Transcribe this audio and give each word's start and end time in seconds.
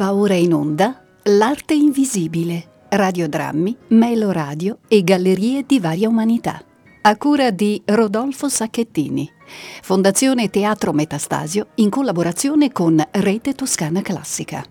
Va 0.00 0.14
ora 0.14 0.32
in 0.32 0.54
onda 0.54 1.04
L'arte 1.24 1.74
invisibile, 1.74 2.86
radiodrammi, 2.88 3.76
meloradio 3.88 4.78
e 4.88 5.04
gallerie 5.04 5.64
di 5.66 5.78
varia 5.78 6.08
umanità. 6.08 6.64
A 7.02 7.16
cura 7.18 7.50
di 7.50 7.82
Rodolfo 7.84 8.48
Sacchettini. 8.48 9.30
Fondazione 9.82 10.48
Teatro 10.48 10.94
Metastasio 10.94 11.66
in 11.74 11.90
collaborazione 11.90 12.72
con 12.72 13.06
Rete 13.10 13.52
Toscana 13.54 14.00
Classica. 14.00 14.64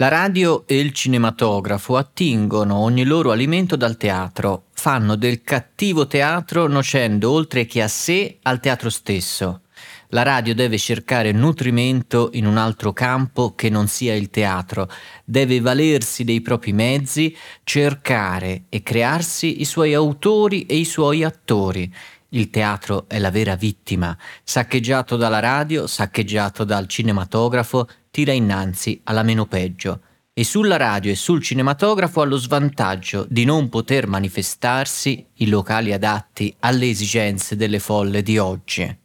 La 0.00 0.08
radio 0.08 0.66
e 0.66 0.78
il 0.78 0.94
cinematografo 0.94 1.98
attingono 1.98 2.76
ogni 2.76 3.04
loro 3.04 3.32
alimento 3.32 3.76
dal 3.76 3.98
teatro, 3.98 4.68
fanno 4.72 5.14
del 5.14 5.42
cattivo 5.42 6.06
teatro 6.06 6.66
nocendo 6.68 7.30
oltre 7.30 7.66
che 7.66 7.82
a 7.82 7.88
sé 7.88 8.38
al 8.44 8.60
teatro 8.60 8.88
stesso. 8.88 9.60
La 10.08 10.22
radio 10.22 10.54
deve 10.54 10.78
cercare 10.78 11.32
nutrimento 11.32 12.30
in 12.32 12.46
un 12.46 12.56
altro 12.56 12.94
campo 12.94 13.54
che 13.54 13.68
non 13.68 13.88
sia 13.88 14.14
il 14.14 14.30
teatro, 14.30 14.88
deve 15.22 15.60
valersi 15.60 16.24
dei 16.24 16.40
propri 16.40 16.72
mezzi, 16.72 17.36
cercare 17.62 18.62
e 18.70 18.82
crearsi 18.82 19.60
i 19.60 19.66
suoi 19.66 19.92
autori 19.92 20.64
e 20.64 20.76
i 20.76 20.86
suoi 20.86 21.24
attori. 21.24 21.92
Il 22.32 22.48
teatro 22.48 23.06
è 23.08 23.18
la 23.18 23.30
vera 23.30 23.56
vittima, 23.56 24.16
saccheggiato 24.44 25.16
dalla 25.16 25.40
radio, 25.40 25.86
saccheggiato 25.86 26.62
dal 26.62 26.86
cinematografo, 26.86 27.88
tira 28.10 28.32
innanzi 28.32 29.00
alla 29.04 29.22
meno 29.22 29.46
peggio 29.46 30.02
e 30.32 30.44
sulla 30.44 30.76
radio 30.76 31.10
e 31.10 31.16
sul 31.16 31.42
cinematografo 31.42 32.20
ha 32.20 32.24
lo 32.24 32.36
svantaggio 32.36 33.26
di 33.28 33.44
non 33.44 33.68
poter 33.68 34.06
manifestarsi 34.06 35.26
i 35.34 35.48
locali 35.48 35.92
adatti 35.92 36.54
alle 36.60 36.88
esigenze 36.88 37.56
delle 37.56 37.78
folle 37.78 38.22
di 38.22 38.38
oggi. 38.38 38.99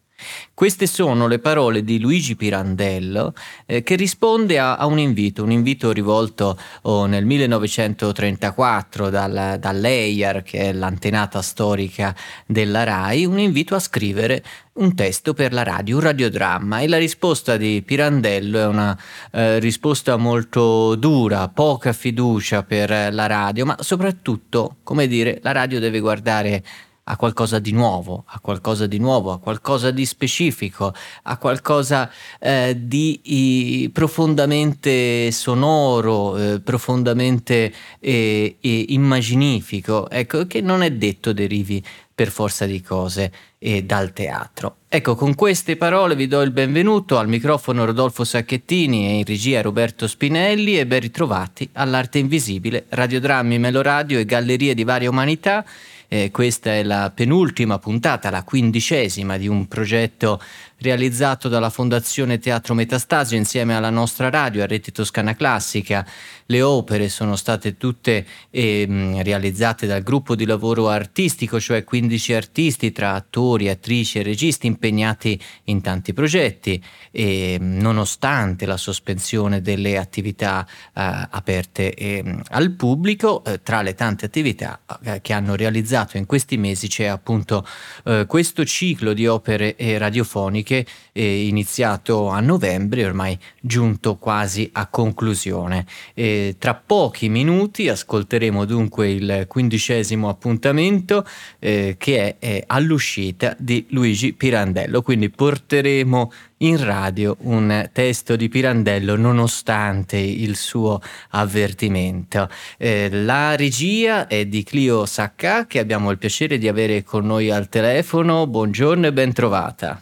Queste 0.54 0.88
sono 0.88 1.28
le 1.28 1.40
parole 1.40 1.84
di 1.84 2.00
Luigi 2.00 2.36
Pirandello 2.36 3.34
eh, 3.66 3.84
che 3.84 3.95
risponde 3.95 4.58
a, 4.59 4.76
a, 4.76 4.86
un 4.86 5.00
invito, 5.00 5.44
un 5.44 5.52
invito 5.52 5.92
rivolto 5.92 6.58
oh, 6.84 7.06
nel 7.06 7.26
1934 7.26 9.09
dal, 9.09 9.58
dall'EIAR, 9.59 10.44
che 10.44 10.59
è 10.59 10.73
l'antenata 10.73 11.42
storica 11.42 12.16
della 12.46 12.84
RAI, 12.84 13.26
un 13.26 13.40
invito 13.40 13.76
a 13.76 13.80
scrivere 13.80 14.44
un 14.76 14.94
testo 14.94 15.34
per 15.34 15.53
la 15.53 15.64
radio, 15.64 15.98
un 15.98 16.03
radiodramma. 16.03 16.80
E 16.80 16.88
la 16.88 16.98
risposta 16.98 17.58
di 17.58 17.81
Pirandello 17.86 18.59
è 18.59 18.66
una 18.66 18.98
eh, 19.31 19.59
risposta 19.59 20.18
molto 20.18 20.96
dura, 20.96 21.48
poca 21.50 21.94
fiducia 21.94 22.64
per 22.64 23.14
la 23.14 23.28
radio, 23.28 23.66
ma 23.66 23.78
soprattutto, 23.80 24.78
come 24.84 25.08
dire, 25.08 25.40
la 25.44 25.52
radio 25.52 25.80
deve 25.80 26.00
guardare 26.00 26.64
a 27.08 27.17
qualcosa 27.17 27.59
di 27.59 27.72
nuovo, 27.72 28.23
a 28.28 28.39
qualcosa 28.39 28.88
di 28.88 28.98
nuovo, 28.98 29.31
a 29.31 29.39
qualcosa 29.39 29.92
di 29.92 30.06
specifico, 30.06 30.94
a 31.23 31.38
qualcosa 31.38 32.09
eh, 32.39 32.75
di 32.80 33.20
i, 33.23 33.89
profondamente 33.92 35.31
sonoro, 35.31 36.36
eh, 36.38 36.59
profondamente 36.62 37.72
eh, 38.00 38.58
immaginifico, 38.59 40.09
ecco, 40.09 40.47
che 40.47 40.62
non 40.62 40.81
è 40.81 40.92
detto 40.92 41.31
derivi 41.31 41.84
per 42.16 42.30
forza 42.30 42.66
di 42.66 42.81
cose 42.81 43.31
e 43.59 43.84
dal 43.84 44.14
teatro. 44.14 44.78
Ecco, 44.88 45.16
con 45.16 45.36
queste 45.36 45.75
parole 45.75 46.16
vi 46.16 46.28
do 46.28 46.42
il 46.42 46.52
benvenuto 46.52 47.17
al 47.17 47.28
microfono 47.28 47.84
Rodolfo 47.84 48.23
Sacchettini 48.23 49.08
e 49.08 49.18
in 49.18 49.25
regia 49.25 49.62
Roberto 49.62 50.08
Spinelli 50.08 50.79
e 50.79 50.88
ben 50.88 51.02
ritrovati 51.02 51.69
all'Arte 51.74 52.18
Invisibile, 52.18 52.85
radiodrammi, 52.88 53.59
meloradio 53.59 54.18
e 54.18 54.25
gallerie 54.25 54.74
di 54.74 54.85
varia 54.85 55.09
umanità 55.09 55.66
eh, 56.07 56.31
questa 56.31 56.71
è 56.71 56.83
la 56.83 57.11
penultima 57.13 57.79
puntata, 57.79 58.29
la 58.29 58.43
quindicesima 58.43 59.38
di 59.38 59.47
un 59.47 59.67
progetto 59.67 60.41
realizzato 60.77 61.47
dalla 61.47 61.69
Fondazione 61.69 62.39
Teatro 62.39 62.73
Metastasio 62.73 63.38
insieme 63.38 63.75
alla 63.75 63.89
nostra 63.89 64.29
radio, 64.29 64.63
a 64.63 64.67
Rete 64.67 64.91
Toscana 64.91 65.35
Classica. 65.35 66.05
Le 66.47 66.61
opere 66.61 67.09
sono 67.09 67.35
state 67.35 67.75
tutte 67.75 68.23
eh, 68.51 69.19
realizzate 69.23 69.88
dal 69.88 70.03
gruppo 70.03 70.35
di 70.35 70.45
lavoro 70.45 70.89
artistico, 70.89 71.59
cioè 71.59 71.83
15 71.83 72.33
artisti 72.33 72.91
tra 72.91 73.13
attori, 73.13 73.67
attrici 73.67 74.19
e 74.19 74.23
registi 74.23 74.67
impegnati 74.67 75.41
in 75.66 75.81
tanti 75.81 76.13
progetti 76.13 76.79
e 77.09 77.57
nonostante 77.59 78.67
la 78.67 78.78
sospensione 78.78 79.61
delle 79.61 79.97
attività 79.97 80.67
eh, 80.67 81.28
aperte 81.31 81.95
eh, 81.95 82.23
al 82.50 82.72
pubblico, 82.73 83.44
eh, 83.44 83.63
tra 83.63 83.81
le 83.81 83.95
tante 83.95 84.25
attività 84.25 84.81
eh, 85.03 85.22
che 85.22 85.34
hanno 85.34 85.55
realizzato 85.55 86.17
in 86.17 86.28
questi 86.28 86.57
mesi 86.57 86.88
c'è 86.88 87.05
appunto 87.05 87.66
eh, 88.03 88.25
questo 88.28 88.63
ciclo 88.66 89.13
di 89.13 89.25
opere 89.25 89.75
radiofoniche 89.97 90.85
eh, 91.11 91.47
iniziato 91.47 92.28
a 92.28 92.39
novembre, 92.39 93.03
ormai 93.03 93.35
giunto 93.59 94.17
quasi 94.17 94.69
a 94.73 94.85
conclusione. 94.85 95.88
E 96.13 96.34
tra 96.57 96.73
pochi 96.73 97.29
minuti 97.29 97.88
ascolteremo 97.90 98.66
dunque 98.66 99.09
il 99.09 99.46
quindicesimo 99.47 100.29
appuntamento 100.29 101.25
eh, 101.59 101.96
che 101.97 102.38
è, 102.38 102.46
è 102.46 102.63
all'uscita 102.68 103.56
di 103.57 103.85
Luigi 103.90 104.34
Pirandello, 104.34 105.01
quindi 105.01 105.29
porteremo 105.29 106.31
in 106.59 106.84
radio 106.84 107.35
un 107.41 107.90
testo 107.91 108.35
di 108.35 108.47
Pirandello 108.47 109.16
nonostante 109.16 110.18
il 110.18 110.56
suo 110.56 111.00
avvertimento. 111.31 112.47
Eh, 112.78 113.09
la 113.12 113.56
regia 113.56 114.28
è 114.28 114.46
di 114.46 114.63
Clio 114.63 115.06
Sacca 115.06 115.66
che 115.66 115.79
abbiamo 115.79 116.12
il 116.12 116.17
piacere 116.17 116.57
di 116.57 116.67
avere 116.67 117.03
con 117.03 117.25
noi 117.25 117.52
al 117.52 117.69
telefono. 117.69 118.47
Buongiorno 118.47 119.07
e 119.07 119.13
ben 119.13 119.34
trovata. 119.34 120.02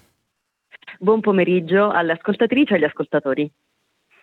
Buon 1.00 1.20
pomeriggio 1.20 1.92
alle 1.92 2.14
ascoltatrici 2.14 2.74
e 2.74 2.76
agli 2.76 2.84
ascoltatori. 2.86 3.52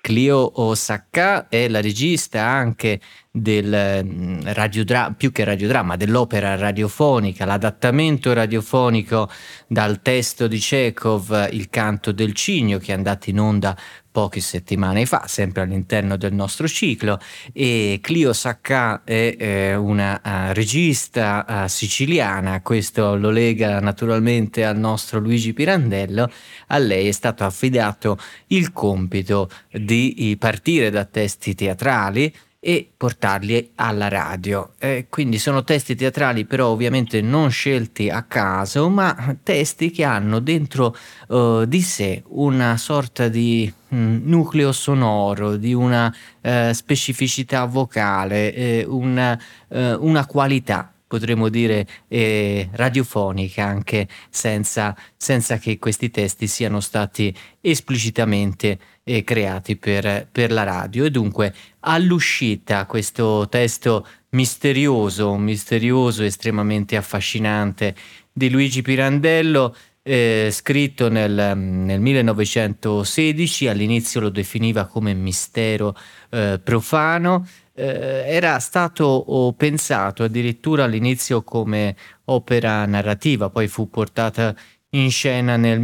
Clio 0.01 0.61
Osaka 0.61 1.49
è 1.49 1.69
la 1.69 1.81
regista 1.81 2.45
anche 2.47 3.01
del 3.33 4.03
mm, 4.05 4.41
radiodramma, 4.45 5.15
più 5.15 5.31
che 5.31 5.45
radiodramma, 5.45 5.97
dell'opera 5.97 6.57
radiofonica, 6.57 7.45
l'adattamento 7.45 8.33
radiofonico 8.33 9.31
dal 9.69 10.03
testo 10.03 10.49
di 10.49 10.59
Chekhov, 10.59 11.49
Il 11.53 11.71
canto 11.71 12.11
del 12.11 12.33
cigno, 12.33 12.79
che 12.79 12.93
è 12.93 12.97
andato 12.97 13.31
in 13.31 13.39
onda 13.39 13.77
poche 14.11 14.41
settimane 14.41 15.07
fa, 15.07 15.27
sempre 15.29 15.63
all'interno 15.63 16.17
del 16.17 16.33
nostro 16.33 16.67
ciclo, 16.67 17.21
e 17.53 18.01
Clio 18.03 18.33
Sacca 18.33 19.05
è 19.05 19.37
eh, 19.39 19.75
una 19.77 20.21
uh, 20.25 20.53
regista 20.53 21.45
uh, 21.47 21.69
siciliana, 21.69 22.61
questo 22.63 23.15
lo 23.15 23.31
lega 23.31 23.79
naturalmente 23.79 24.65
al 24.65 24.77
nostro 24.77 25.21
Luigi 25.21 25.53
Pirandello, 25.53 26.29
a 26.69 26.79
lei 26.79 27.07
è 27.07 27.13
stato 27.13 27.45
affidato 27.45 28.19
il 28.49 28.73
compito 28.73 29.49
di 29.71 30.37
partire 30.41 30.91
da 30.91 31.05
testi 31.05 31.55
teatrali, 31.55 32.35
e 32.63 32.91
portarli 32.95 33.73
alla 33.77 34.09
radio. 34.09 34.75
Eh, 34.79 35.07
quindi 35.09 35.39
sono 35.39 35.65
testi 35.65 35.97
teatrali 35.97 36.45
però 36.45 36.69
ovviamente 36.69 37.23
non 37.23 37.51
scelti 37.51 38.11
a 38.11 38.25
caso, 38.25 38.91
ma 38.91 39.37
testi 39.43 39.91
che 39.91 40.05
hanno 40.05 40.41
dentro 40.41 40.95
uh, 41.29 41.65
di 41.65 41.81
sé 41.81 42.23
una 42.29 42.77
sorta 42.77 43.29
di 43.29 43.73
mm, 43.95 44.29
nucleo 44.29 44.73
sonoro, 44.73 45.57
di 45.57 45.73
una 45.73 46.15
uh, 46.43 46.73
specificità 46.73 47.65
vocale, 47.65 48.53
eh, 48.55 48.85
una, 48.87 49.41
uh, 49.69 49.79
una 50.01 50.27
qualità 50.27 50.93
potremmo 51.11 51.49
dire 51.49 51.85
eh, 52.07 52.69
radiofonica 52.71 53.65
anche 53.65 54.07
senza, 54.29 54.97
senza, 55.17 55.59
che 55.59 55.77
questi 55.81 56.09
testi 56.09 56.47
siano 56.47 56.79
stati 56.79 57.37
esplicitamente 57.61 58.79
eh, 59.03 59.25
creati 59.25 59.77
per, 59.77 60.29
per, 60.31 60.53
la 60.53 60.63
radio. 60.63 61.05
E 61.05 61.11
dunque 61.11 61.55
all'uscita 61.81 62.87
questo 62.87 63.49
testo 63.49 64.07
misterioso, 64.31 65.37
misterioso, 65.37 66.23
estremamente 66.23 66.97
affascinante 66.97 67.95
di 68.33 68.51
Luigi 68.51 68.83
Pirandello 68.83 69.75
eh, 70.03 70.49
scritto 70.51 71.09
nel, 71.09 71.57
nel, 71.57 72.01
1916, 72.01 73.69
all'inizio 73.69 74.21
lo 74.21 74.29
definiva 74.31 74.87
come 74.87 75.13
mistero 75.13 75.95
eh, 76.31 76.61
profano, 76.63 77.47
eh, 77.75 78.25
era 78.27 78.59
stato 78.59 79.55
pensato 79.57 80.25
addirittura 80.25 80.85
all'inizio 80.85 81.43
come 81.43 81.95
opera 82.27 82.87
narrativa, 82.87 83.51
poi 83.51 83.69
fu 83.69 83.91
portata 83.91 84.55
in 84.91 85.11
scena 85.11 85.57
nel 85.57 85.81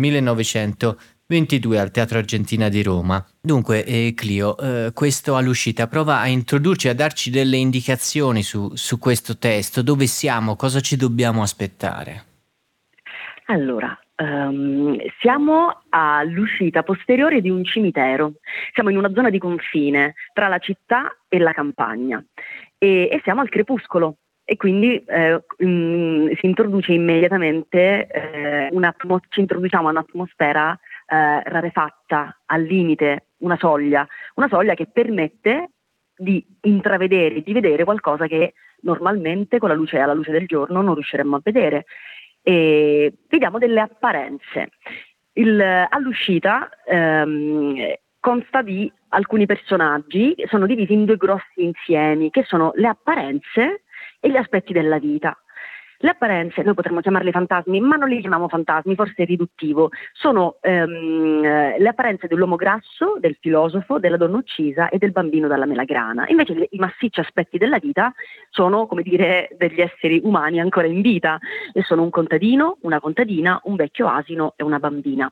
1922 1.29 1.81
al 1.81 1.91
Teatro 1.91 2.19
Argentina 2.19 2.69
di 2.69 2.85
Roma. 2.85 3.25
Dunque, 3.41 3.85
eh, 3.85 4.13
Clio, 4.15 4.57
eh, 4.59 4.93
questo 4.95 5.35
all'uscita 5.35 5.89
prova 5.89 6.21
a 6.21 6.29
introdurci, 6.29 6.89
a 6.89 6.95
darci 6.95 7.31
delle 7.31 7.57
indicazioni 7.57 8.45
su, 8.45 8.77
su 8.77 9.01
questo 9.01 9.37
testo, 9.37 9.83
dove 9.83 10.07
siamo, 10.07 10.55
cosa 10.55 10.79
ci 10.79 10.97
dobbiamo 10.97 11.43
aspettare. 11.43 12.25
Allora, 13.47 13.99
Um, 14.19 14.97
siamo 15.21 15.83
all'uscita 15.91 16.83
posteriore 16.83 17.43
di 17.43 17.51
un 17.51 17.63
cimitero, 17.65 18.37
siamo 18.73 18.89
in 18.89 18.97
una 18.97 19.13
zona 19.13 19.29
di 19.29 19.37
confine 19.37 20.15
tra 20.33 20.49
la 20.49 20.57
città 20.57 21.15
e 21.29 21.39
la 21.39 21.53
campagna. 21.53 22.25
E, 22.79 23.11
e 23.13 23.21
siamo 23.25 23.43
al 23.43 23.51
crepuscolo. 23.51 24.17
E 24.43 24.57
quindi 24.57 25.05
eh, 25.05 25.43
mh, 25.59 25.67
mm, 25.67 26.29
si 26.39 26.47
introduce 26.47 26.93
immediatamente 26.93 28.07
eh, 28.07 28.71
ci 29.29 29.41
introduciamo 29.41 29.89
a 29.89 29.91
un'atmosfera 29.91 30.79
eh, 31.07 31.43
rarefatta, 31.43 32.43
al 32.47 32.63
limite, 32.63 33.29
una 33.39 33.57
soglia, 33.57 34.07
una 34.35 34.49
soglia 34.49 34.75
che 34.75 34.87
permette 34.87 35.71
di 36.17 36.45
intravedere, 36.63 37.43
di 37.43 37.53
vedere 37.53 37.85
qualcosa 37.85 38.27
che 38.27 38.55
normalmente 38.83 39.59
con 39.59 39.69
la 39.69 39.75
luce 39.75 39.99
alla 39.99 40.15
luce 40.15 40.33
del 40.33 40.47
giorno 40.47 40.81
non 40.81 40.95
riusciremmo 40.95 41.37
a 41.37 41.41
vedere 41.43 41.87
e 42.43 43.13
vediamo 43.29 43.59
delle 43.59 43.81
apparenze. 43.81 44.71
Il, 45.33 45.61
all'uscita 45.61 46.71
ehm, 46.87 47.95
consta 48.21 48.63
di 48.63 48.91
alcuni 49.09 49.47
personaggi 49.47 50.35
sono 50.49 50.67
divisi 50.67 50.93
in 50.93 51.05
due 51.05 51.17
grossi 51.17 51.63
insiemi, 51.63 52.31
che 52.31 52.45
sono 52.45 52.73
le 52.75 52.89
apparenze 52.89 53.83
e 54.21 54.31
gli 54.31 54.37
aspetti 54.37 54.73
della 54.73 54.99
vita. 54.99 55.37
Le 55.99 56.11
apparenze, 56.11 56.63
noi 56.63 56.75
potremmo 56.75 57.01
chiamarle 57.01 57.31
fantasmi, 57.31 57.81
ma 57.81 57.97
non 57.97 58.09
li 58.09 58.21
chiamiamo 58.21 58.49
fantasmi, 58.49 58.95
forse 58.95 59.23
è 59.23 59.25
riduttivo, 59.25 59.91
sono 60.13 60.57
ehm, 60.61 61.41
le 61.79 61.89
apparenze 61.89 62.27
dell'uomo 62.27 62.57
grasso, 62.57 63.17
del 63.19 63.37
filosofo, 63.41 63.99
della 63.99 64.17
donna 64.17 64.37
uccisa 64.37 64.89
e 64.89 64.99
del 64.99 65.13
bambino 65.13 65.49
dalla 65.49 65.67
melagrana. 65.67 66.27
Invece 66.29 66.69
i 66.71 66.79
massicci 66.79 67.21
aspetti 67.21 67.57
della 67.59 67.79
vita 67.79 68.13
sono, 68.51 68.87
come 68.87 69.03
dire, 69.03 69.49
degli 69.57 69.81
esseri 69.81 70.21
umani 70.23 70.61
ancora 70.61 70.87
in 70.87 71.01
vita 71.01 71.39
e 71.73 71.83
sono 71.83 72.03
un 72.03 72.11
contadino, 72.11 72.79
una 72.83 73.01
contadina, 73.01 73.61
un 73.65 73.77
vecchio 73.77 74.09
asino 74.09 74.53
e 74.57 74.65
una 74.65 74.79
bambina. 74.79 75.31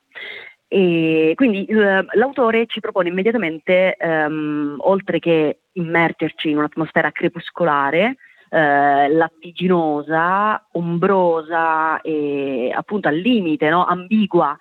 E 0.66 1.34
quindi 1.36 1.64
eh, 1.66 2.04
l'autore 2.14 2.66
ci 2.66 2.80
propone 2.80 3.08
immediatamente, 3.08 3.94
ehm, 3.94 4.76
oltre 4.80 5.18
che 5.18 5.58
immergerci 5.72 6.50
in 6.50 6.56
un'atmosfera 6.56 7.12
crepuscolare, 7.12 8.16
eh, 8.54 9.08
lattiginosa, 9.08 10.68
ombrosa 10.72 12.00
e 12.02 12.72
appunto 12.72 13.08
al 13.08 13.16
limite, 13.16 13.68
no? 13.68 13.84
ambigua, 13.84 14.56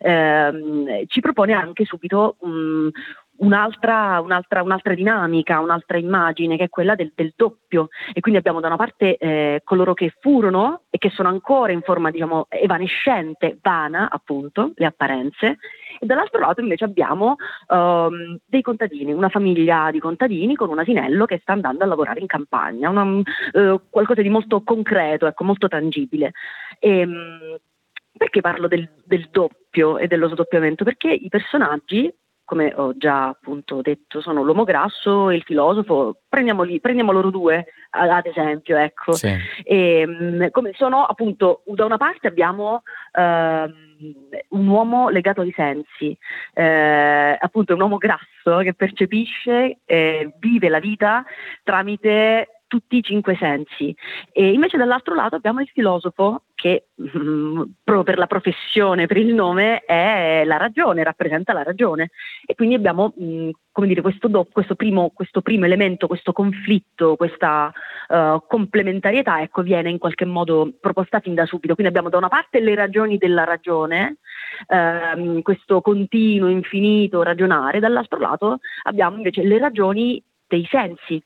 ehm, 0.00 1.06
ci 1.06 1.20
propone 1.20 1.54
anche 1.54 1.86
subito 1.86 2.36
um, 2.40 2.90
un'altra, 3.38 4.20
un'altra, 4.20 4.62
un'altra, 4.62 4.92
dinamica, 4.92 5.60
un'altra 5.60 5.96
immagine 5.96 6.58
che 6.58 6.64
è 6.64 6.68
quella 6.68 6.94
del, 6.94 7.12
del 7.14 7.32
doppio 7.34 7.88
e 8.12 8.20
quindi 8.20 8.38
abbiamo 8.38 8.60
da 8.60 8.66
una 8.66 8.76
parte 8.76 9.16
eh, 9.16 9.62
coloro 9.64 9.94
che 9.94 10.12
furono 10.20 10.82
e 10.90 10.98
che 10.98 11.08
sono 11.08 11.28
ancora 11.28 11.72
in 11.72 11.80
forma 11.80 12.10
diciamo 12.10 12.48
evanescente, 12.50 13.56
vana 13.62 14.10
appunto, 14.10 14.72
le 14.74 14.84
apparenze 14.84 15.56
e 15.98 16.06
dall'altro 16.06 16.40
lato 16.40 16.60
invece 16.60 16.84
abbiamo 16.84 17.36
um, 17.68 18.38
dei 18.44 18.62
contadini, 18.62 19.12
una 19.12 19.28
famiglia 19.28 19.90
di 19.90 19.98
contadini 19.98 20.54
con 20.54 20.68
un 20.68 20.78
asinello 20.78 21.24
che 21.26 21.38
sta 21.40 21.52
andando 21.52 21.84
a 21.84 21.86
lavorare 21.86 22.20
in 22.20 22.26
campagna, 22.26 22.88
una, 22.88 23.02
uh, 23.02 23.80
qualcosa 23.90 24.22
di 24.22 24.28
molto 24.28 24.62
concreto, 24.62 25.26
ecco, 25.26 25.44
molto 25.44 25.68
tangibile. 25.68 26.32
E, 26.78 27.04
um, 27.04 27.56
perché 28.16 28.40
parlo 28.40 28.66
del, 28.68 28.88
del 29.04 29.28
doppio 29.30 29.98
e 29.98 30.06
dello 30.08 30.28
sdoppiamento? 30.28 30.84
Perché 30.84 31.10
i 31.10 31.28
personaggi 31.28 32.12
come 32.48 32.72
ho 32.74 32.96
già 32.96 33.26
appunto 33.26 33.82
detto, 33.82 34.22
sono 34.22 34.42
l'uomo 34.42 34.64
grasso 34.64 35.28
e 35.28 35.34
il 35.34 35.42
filosofo, 35.42 36.20
prendiamoli, 36.26 36.80
prendiamo 36.80 37.12
loro 37.12 37.28
due 37.28 37.66
ad 37.90 38.24
esempio, 38.24 38.78
ecco. 38.78 39.12
Sì. 39.12 39.36
E, 39.64 40.00
ehm, 40.00 40.50
come 40.50 40.72
sono 40.74 41.04
appunto, 41.04 41.60
da 41.66 41.84
una 41.84 41.98
parte 41.98 42.26
abbiamo 42.26 42.82
uh, 43.12 43.20
un 44.56 44.66
uomo 44.66 45.10
legato 45.10 45.42
ai 45.42 45.52
sensi, 45.54 46.16
eh, 46.54 47.36
appunto 47.38 47.74
un 47.74 47.82
uomo 47.82 47.98
grasso 47.98 48.60
che 48.62 48.72
percepisce 48.72 49.80
e 49.84 50.32
vive 50.38 50.70
la 50.70 50.80
vita 50.80 51.22
tramite 51.62 52.57
tutti 52.68 52.98
i 52.98 53.02
cinque 53.02 53.36
sensi. 53.36 53.94
E 54.32 54.52
invece 54.52 54.76
dall'altro 54.76 55.14
lato 55.14 55.34
abbiamo 55.34 55.60
il 55.60 55.68
filosofo 55.72 56.42
che 56.54 56.88
mm, 57.00 57.62
proprio 57.82 58.04
per 58.04 58.18
la 58.18 58.26
professione, 58.26 59.06
per 59.06 59.16
il 59.16 59.34
nome, 59.34 59.80
è 59.80 60.42
la 60.44 60.56
ragione, 60.56 61.02
rappresenta 61.02 61.52
la 61.52 61.62
ragione. 61.64 62.10
E 62.46 62.54
quindi 62.54 62.76
abbiamo 62.76 63.14
mm, 63.20 63.50
come 63.72 63.86
dire, 63.86 64.02
questo, 64.02 64.28
do, 64.28 64.44
questo, 64.50 64.74
primo, 64.74 65.10
questo, 65.14 65.40
primo, 65.40 65.64
elemento, 65.64 66.08
questo 66.08 66.32
conflitto, 66.32 67.14
questa 67.16 67.72
uh, 68.08 68.42
complementarietà, 68.46 69.40
ecco, 69.40 69.62
viene 69.62 69.88
in 69.88 69.98
qualche 69.98 70.24
modo 70.24 70.72
proposta 70.80 71.20
fin 71.20 71.34
da 71.34 71.46
subito. 71.46 71.74
Quindi 71.74 71.92
abbiamo 71.92 72.10
da 72.10 72.18
una 72.18 72.28
parte 72.28 72.58
le 72.60 72.74
ragioni 72.74 73.18
della 73.18 73.44
ragione, 73.44 74.16
ehm, 74.66 75.42
questo 75.42 75.80
continuo, 75.80 76.48
infinito 76.48 77.22
ragionare, 77.22 77.78
dall'altro 77.78 78.18
lato 78.18 78.58
abbiamo 78.82 79.16
invece 79.16 79.44
le 79.44 79.58
ragioni 79.58 80.20
dei 80.48 80.66
sensi, 80.68 81.22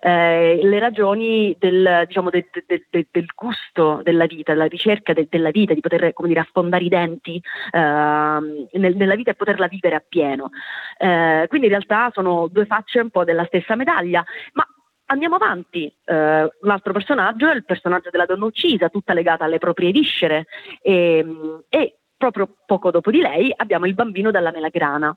eh, 0.00 0.60
le 0.62 0.78
ragioni 0.78 1.54
del, 1.58 2.04
diciamo, 2.06 2.30
de, 2.30 2.48
de, 2.66 2.86
de, 2.88 3.06
del, 3.10 3.26
gusto 3.34 4.00
della 4.02 4.26
vita, 4.26 4.52
della 4.52 4.66
ricerca 4.66 5.12
della 5.12 5.50
vita, 5.50 5.74
di 5.74 5.80
poter 5.80 6.12
come 6.12 6.28
dire, 6.28 6.40
affondare 6.40 6.84
i 6.84 6.88
denti 6.88 7.42
eh, 7.70 7.78
nel, 7.78 8.96
nella 8.96 9.14
vita 9.14 9.30
e 9.30 9.34
poterla 9.34 9.66
vivere 9.66 9.96
appieno. 9.96 10.50
Eh, 10.98 11.46
quindi 11.48 11.66
in 11.66 11.72
realtà 11.72 12.10
sono 12.12 12.48
due 12.48 12.66
facce 12.66 13.00
un 13.00 13.10
po' 13.10 13.24
della 13.24 13.44
stessa 13.44 13.74
medaglia, 13.74 14.24
ma 14.52 14.66
andiamo 15.06 15.36
avanti. 15.36 15.92
Uh, 16.04 16.14
un 16.14 16.70
altro 16.70 16.92
personaggio 16.92 17.48
è 17.48 17.54
il 17.54 17.64
personaggio 17.64 18.10
della 18.10 18.26
donna 18.26 18.46
uccisa, 18.46 18.88
tutta 18.88 19.12
legata 19.12 19.44
alle 19.44 19.58
proprie 19.58 19.90
viscere, 19.90 20.46
e, 20.80 21.24
e, 21.68 21.98
proprio 22.16 22.48
poco 22.66 22.90
dopo 22.90 23.10
di 23.10 23.20
lei 23.20 23.52
abbiamo 23.56 23.86
il 23.86 23.94
bambino 23.94 24.30
dalla 24.30 24.50
melagrana 24.50 25.16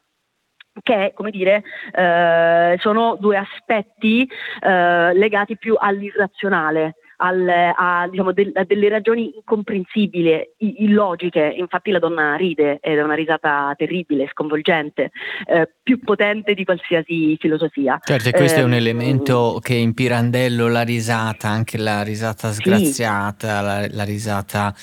che 0.81 1.12
come 1.14 1.31
dire 1.31 1.64
eh, 1.92 2.78
sono 2.80 3.16
due 3.20 3.38
aspetti 3.38 4.28
eh, 4.62 5.14
legati 5.14 5.58
più 5.58 5.75
all'irrazionale 5.78 6.96
al, 7.18 7.48
a, 7.48 8.07
diciamo, 8.10 8.31
del, 8.31 8.51
a, 8.54 8.63
delle 8.63 8.89
ragioni 8.89 9.33
incomprensibili, 9.36 10.54
illogiche. 10.57 11.54
Infatti 11.57 11.92
la 11.92 12.00
donna 12.00 12.36
ride 12.36 12.80
ed 12.81 12.98
è 12.98 13.01
una 13.01 13.13
risata 13.13 13.74
terribile, 13.77 14.30
sconvolgente, 14.31 15.12
eh, 15.45 15.69
più 15.81 16.00
potente 16.00 16.54
di 16.54 16.63
qualsiasi 16.63 17.38
filosofia. 17.39 18.00
Certo, 18.04 18.30
e 18.30 18.31
questo 18.31 18.60
eh, 18.60 18.62
è 18.62 18.65
un 18.65 18.74
ehm, 18.74 18.80
elemento 18.80 19.60
che 19.62 19.75
in 19.75 19.94
Pirandello 19.94 20.68
la 20.68 20.83
risata, 20.83 21.50
anche 21.50 21.77
la 21.77 22.01
risata 22.04 22.51
sgraziata, 22.51 23.57
sì. 23.59 23.63
la, 23.63 23.88
la, 23.89 24.04
risata 24.04 24.74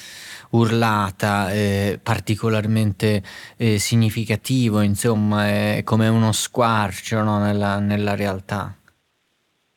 urlata, 0.51 1.51
è 1.51 1.99
particolarmente 2.03 3.23
eh, 3.57 3.79
significativo, 3.79 4.81
insomma, 4.81 5.49
è 5.49 5.83
come 5.85 6.09
uno 6.09 6.33
squarcio 6.33 7.23
no, 7.23 7.39
nella, 7.39 7.79
nella 7.79 8.15
realtà. 8.15 8.75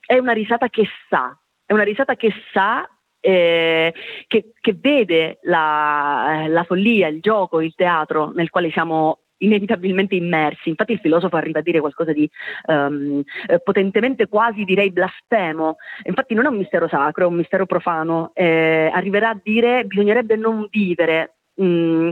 È 0.06 0.18
una 0.18 0.34
risata 0.34 0.68
che 0.68 0.86
sa, 1.10 1.36
una 1.74 1.84
risata 1.84 2.16
che 2.16 2.32
sa 2.52 2.88
eh, 3.20 3.94
che, 4.28 4.52
che, 4.60 4.78
vede 4.78 5.40
la, 5.44 6.46
la, 6.48 6.64
follia, 6.66 7.08
il 7.08 7.22
gioco, 7.22 7.62
il 7.62 7.74
teatro 7.74 8.32
nel 8.36 8.50
quale 8.50 8.70
siamo 8.72 9.20
inevitabilmente 9.38 10.16
immersi. 10.16 10.70
Infatti 10.70 10.94
il 10.94 11.00
filosofo 11.00 11.36
arriva 11.36 11.60
a 11.60 11.62
dire 11.62 11.80
qualcosa 11.80 12.12
di 12.12 12.30
um, 12.68 13.22
potentemente 13.64 14.28
quasi 14.28 14.64
direi 14.64 14.92
blasfemo. 14.92 15.78
Infatti 16.04 16.34
non 16.34 16.46
è 16.46 16.50
un 16.50 16.58
mistero 16.58 16.88
sacro, 16.88 17.26
è 17.26 17.28
un 17.28 17.36
mistero 17.36 17.66
profano. 17.66 18.32
Eh, 18.34 18.90
arriverà 18.94 19.30
a 19.30 19.40
dire 19.42 19.86
bisognerebbe 19.86 20.36
non 20.36 20.68
vivere. 20.70 21.36
Mm, 21.62 22.10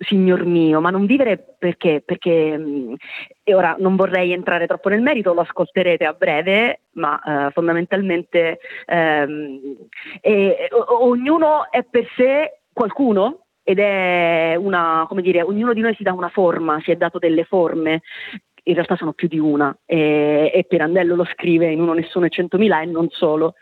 signor 0.00 0.44
mio, 0.44 0.80
ma 0.80 0.90
non 0.90 1.04
vivere 1.04 1.56
perché? 1.58 2.02
Perché, 2.04 2.56
mm, 2.56 2.94
e 3.42 3.54
ora 3.54 3.76
non 3.78 3.96
vorrei 3.96 4.32
entrare 4.32 4.66
troppo 4.66 4.88
nel 4.88 5.02
merito, 5.02 5.34
lo 5.34 5.42
ascolterete 5.42 6.04
a 6.04 6.14
breve, 6.14 6.80
ma 6.92 7.20
eh, 7.20 7.50
fondamentalmente 7.52 8.58
ehm, 8.86 9.76
eh, 10.20 10.68
ognuno 10.88 11.70
è 11.70 11.84
per 11.84 12.06
sé 12.16 12.60
qualcuno 12.72 13.44
ed 13.62 13.78
è 13.78 14.54
una, 14.58 15.04
come 15.06 15.22
dire, 15.22 15.42
ognuno 15.42 15.74
di 15.74 15.80
noi 15.80 15.94
si 15.94 16.02
dà 16.02 16.12
una 16.12 16.30
forma, 16.30 16.80
si 16.82 16.90
è 16.90 16.96
dato 16.96 17.18
delle 17.18 17.44
forme. 17.44 18.02
In 18.64 18.74
realtà 18.74 18.96
sono 18.96 19.12
più 19.12 19.26
di 19.26 19.38
una 19.38 19.76
e, 19.86 20.50
e 20.52 20.64
Pirandello 20.64 21.14
lo 21.14 21.24
scrive 21.24 21.70
in 21.70 21.80
uno 21.80 21.94
nessuno 21.94 22.26
e 22.26 22.30
centomila 22.30 22.80
e 22.80 22.86
non 22.86 23.08
solo. 23.10 23.54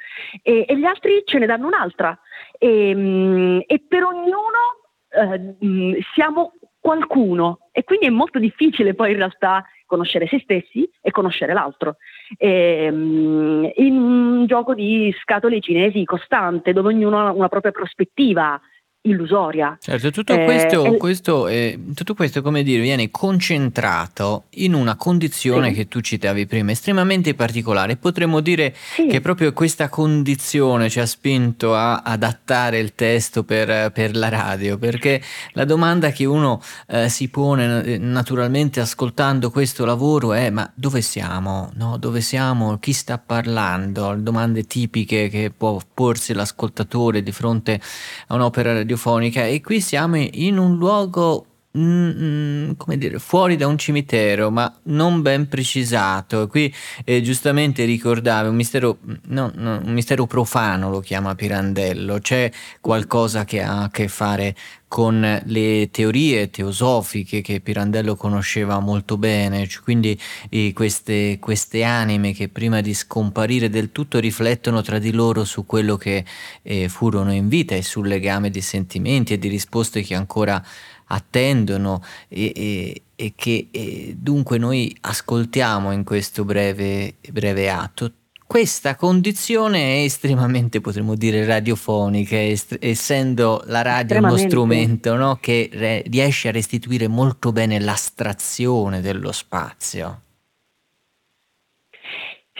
E, 0.43 0.65
e, 0.69 0.79
gli 0.79 0.85
altri 0.85 1.23
ce 1.25 1.39
ne 1.39 1.47
danno 1.47 1.67
un'altra. 1.67 2.19
E, 2.59 2.95
mm, 2.95 3.61
e 3.67 3.83
per 3.87 4.05
ognuno 4.05 4.88
eh, 5.19 5.99
siamo 6.15 6.53
qualcuno 6.81 7.69
e 7.73 7.85
quindi 7.85 8.07
è 8.07 8.11
molto 8.11 8.39
difficile 8.39 8.95
poi 8.95 9.11
in 9.11 9.17
realtà 9.19 9.65
conoscere 9.85 10.27
se 10.27 10.39
stessi 10.41 10.89
e 11.01 11.11
conoscere 11.11 11.53
l'altro. 11.53 11.97
E, 12.37 12.89
um, 12.91 13.71
in 13.77 13.97
un 13.97 14.47
gioco 14.47 14.75
di 14.75 15.15
scatole 15.21 15.61
cinesi 15.61 16.05
costante 16.05 16.73
dove 16.73 16.89
ognuno 16.89 17.19
ha 17.27 17.33
una 17.33 17.49
propria 17.49 17.73
prospettiva 17.73 18.61
illusoria. 19.03 19.77
Certo, 19.81 20.11
tutto, 20.11 20.35
eh, 20.35 20.45
questo, 20.45 20.85
eh, 20.85 20.97
questo, 20.97 21.49
eh, 21.49 21.79
tutto 21.95 22.15
questo, 22.15 22.43
come 22.43 22.63
dire, 22.63 22.83
viene 22.83 23.11
concentrato 23.11 24.45
in 24.51 24.75
una 24.75 24.97
condizione 24.97 25.69
sì. 25.69 25.75
che 25.75 25.89
tu 25.89 26.01
citavi 26.01 26.47
prima, 26.47 26.73
estremamente 26.73 27.35
particolare. 27.35 27.97
Potremmo 27.97 28.41
dire 28.41 28.75
sì. 28.75 29.07
che 29.07 29.21
proprio 29.21 29.53
questa 29.53 29.89
condizione 29.89 30.91
ci 30.91 31.01
ha 31.01 31.07
spinto 31.07 31.75
a 31.75 32.03
adattare 32.03 32.79
il 32.79 32.95
testo 32.95 33.45
per, 33.45 33.93
per 33.93 34.17
la 34.17 34.29
radio, 34.29 34.79
perché 34.79 35.23
la 35.53 35.65
domanda 35.65 36.11
che 36.11 36.25
uno 36.25 36.61
eh, 36.89 37.09
si 37.09 37.29
pone 37.29 37.85
eh, 37.85 37.99
naturalmente 37.99 38.81
ascoltando 38.81 39.51
questo 39.51 39.85
lavoro 39.85 40.33
è 40.33 40.51
ma 40.51 40.71
dove 40.75 41.01
siamo? 41.01 41.71
No? 41.75 41.97
Dove 41.99 42.21
siamo? 42.21 42.79
Chi 42.79 42.93
sta 42.93 43.19
parlando? 43.19 44.15
Domande 44.19 44.65
tipiche 44.65 45.29
che 45.29 45.53
può 45.57 45.81
porsi 45.95 46.33
l'ascoltatore 46.33 47.23
di 47.23 47.33
fronte 47.33 47.81
a 48.27 48.35
un'opera 48.35 48.83
radiofonica 48.89 49.45
e 49.45 49.61
qui 49.61 49.81
siamo 49.81 50.17
in 50.17 50.57
un 50.57 50.77
luogo 50.77 51.45
Mm, 51.77 52.11
mm, 52.11 52.71
come 52.79 52.97
dire, 52.97 53.19
fuori 53.19 53.55
da 53.55 53.67
un 53.67 53.77
cimitero, 53.77 54.51
ma 54.51 54.75
non 54.85 55.21
ben 55.21 55.49
precisato. 55.49 56.49
Qui 56.49 56.75
eh, 57.05 57.21
giustamente 57.21 57.85
ricordavi 57.85 58.49
un 58.49 58.55
mistero, 58.57 58.99
no, 59.27 59.53
no, 59.55 59.81
un 59.85 59.93
mistero 59.93 60.27
profano, 60.27 60.91
lo 60.91 61.01
chiama 61.01 61.35
Pirandello. 61.35 62.19
C'è 62.21 62.51
qualcosa 62.81 63.45
che 63.45 63.63
ha 63.63 63.83
a 63.83 63.91
che 63.91 64.09
fare 64.09 64.57
con 64.89 65.43
le 65.45 65.91
teorie 65.91 66.51
teosofiche 66.51 67.43
che 67.43 67.61
Pirandello 67.61 68.17
conosceva 68.17 68.81
molto 68.81 69.19
bene, 69.19 69.69
cioè 69.69 69.83
quindi 69.83 70.19
eh, 70.49 70.73
queste, 70.75 71.39
queste, 71.39 71.85
anime 71.85 72.33
che 72.33 72.49
prima 72.49 72.81
di 72.81 72.95
scomparire 72.95 73.69
del 73.69 73.93
tutto 73.93 74.19
riflettono 74.19 74.81
tra 74.81 74.99
di 74.99 75.13
loro 75.13 75.45
su 75.45 75.67
quello 75.67 75.97
che 75.97 76.25
eh, 76.63 76.89
furono 76.89 77.33
in 77.33 77.49
vita 77.49 77.75
e 77.75 77.83
sul 77.83 78.09
legame 78.09 78.51
di 78.51 78.63
sentimenti 78.63 79.35
e 79.35 79.39
di 79.39 79.49
risposte 79.49 80.03
che 80.03 80.15
ancora 80.15 80.63
attendono 81.11 82.03
e, 82.29 82.53
e, 82.55 83.03
e 83.15 83.33
che 83.37 83.69
e 83.71 84.17
dunque 84.19 84.59
noi 84.59 84.97
ascoltiamo 85.01 85.93
in 85.93 86.05
questo 86.05 86.45
breve, 86.45 87.17
breve 87.31 87.71
atto. 87.71 88.13
Questa 88.49 88.97
condizione 88.97 89.79
è 89.79 90.05
estremamente, 90.05 90.81
potremmo 90.81 91.15
dire, 91.17 91.45
radiofonica, 91.45 92.35
est- 92.35 92.79
essendo 92.81 93.63
la 93.67 93.83
radio 93.83 94.17
uno 94.21 94.39
strumento 94.39 95.17
no? 95.17 95.37
che 95.39 95.69
re- 95.71 96.03
riesce 96.07 96.49
a 96.49 96.53
restituire 96.53 97.09
molto 97.09 97.53
bene 97.53 97.79
l'astrazione 97.79 99.03
dello 99.03 99.33
spazio. 99.33 100.23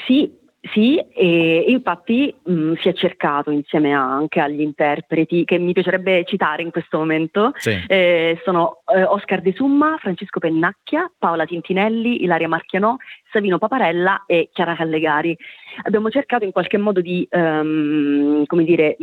Sì, 0.07 0.31
sì, 0.73 0.99
e 0.99 1.65
infatti 1.69 2.35
mh, 2.43 2.75
si 2.81 2.89
è 2.89 2.93
cercato 2.93 3.51
insieme 3.51 3.93
anche 3.93 4.41
agli 4.41 4.61
interpreti 4.61 5.45
che 5.45 5.59
mi 5.59 5.73
piacerebbe 5.73 6.25
citare 6.25 6.63
in 6.63 6.71
questo 6.71 6.99
momento, 6.99 7.53
sì. 7.55 7.79
eh, 7.87 8.39
sono 8.45 8.83
eh, 8.95 9.05
Oscar 9.05 9.41
De 9.41 9.53
Summa, 9.55 9.97
Francesco 9.99 10.39
Pennacchia, 10.39 11.11
Paola 11.17 11.47
Tintinelli, 11.47 12.23
Ilaria 12.23 12.49
Marchianò, 12.49 12.97
Savino 13.31 13.59
Paparella 13.59 14.25
e 14.27 14.49
Chiara 14.53 14.75
Callegari. 14.75 15.37
Abbiamo 15.83 16.11
cercato 16.11 16.45
in 16.45 16.53
qualche 16.53 16.79
modo 16.79 17.01
di, 17.01 17.27
um, 17.31 18.45
come 18.47 18.65
dire, 18.65 18.97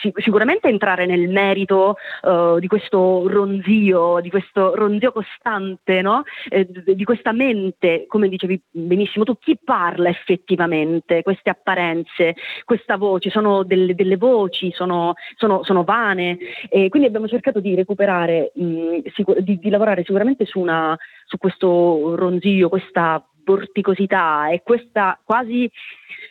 sic- 0.00 0.20
sicuramente 0.22 0.68
entrare 0.68 1.06
nel 1.06 1.28
merito 1.28 1.96
uh, 2.22 2.58
di 2.58 2.66
questo 2.66 3.28
ronzio, 3.28 4.20
di 4.20 4.30
questo 4.30 4.74
ronzio 4.74 5.12
costante, 5.12 6.02
no? 6.02 6.22
eh, 6.48 6.66
di 6.68 7.04
questa 7.04 7.32
mente, 7.32 8.04
come 8.06 8.28
dicevi 8.28 8.60
benissimo 8.70 9.24
tu, 9.24 9.38
chi 9.38 9.58
parla 9.62 10.08
effettivamente, 10.08 11.22
queste 11.22 11.50
apparenze, 11.50 12.34
questa 12.64 12.96
voce, 12.96 13.30
sono 13.30 13.62
delle, 13.64 13.94
delle 13.94 14.16
voci, 14.16 14.70
sono, 14.72 15.14
sono, 15.36 15.62
sono, 15.64 15.84
vane 15.84 16.38
e 16.68 16.88
quindi 16.88 17.08
abbiamo 17.08 17.28
cercato 17.28 17.60
di 17.60 17.74
recuperare, 17.74 18.52
mh, 18.54 18.98
sicur- 19.14 19.40
di, 19.40 19.58
di 19.58 19.70
lavorare 19.70 20.02
sicuramente 20.04 20.46
su, 20.46 20.60
una, 20.60 20.96
su 21.26 21.36
questo 21.38 22.14
ronzio, 22.16 22.68
questa 22.68 23.24
vorticosità 23.44 24.50
e 24.50 24.62
questa 24.62 25.18
quasi 25.22 25.70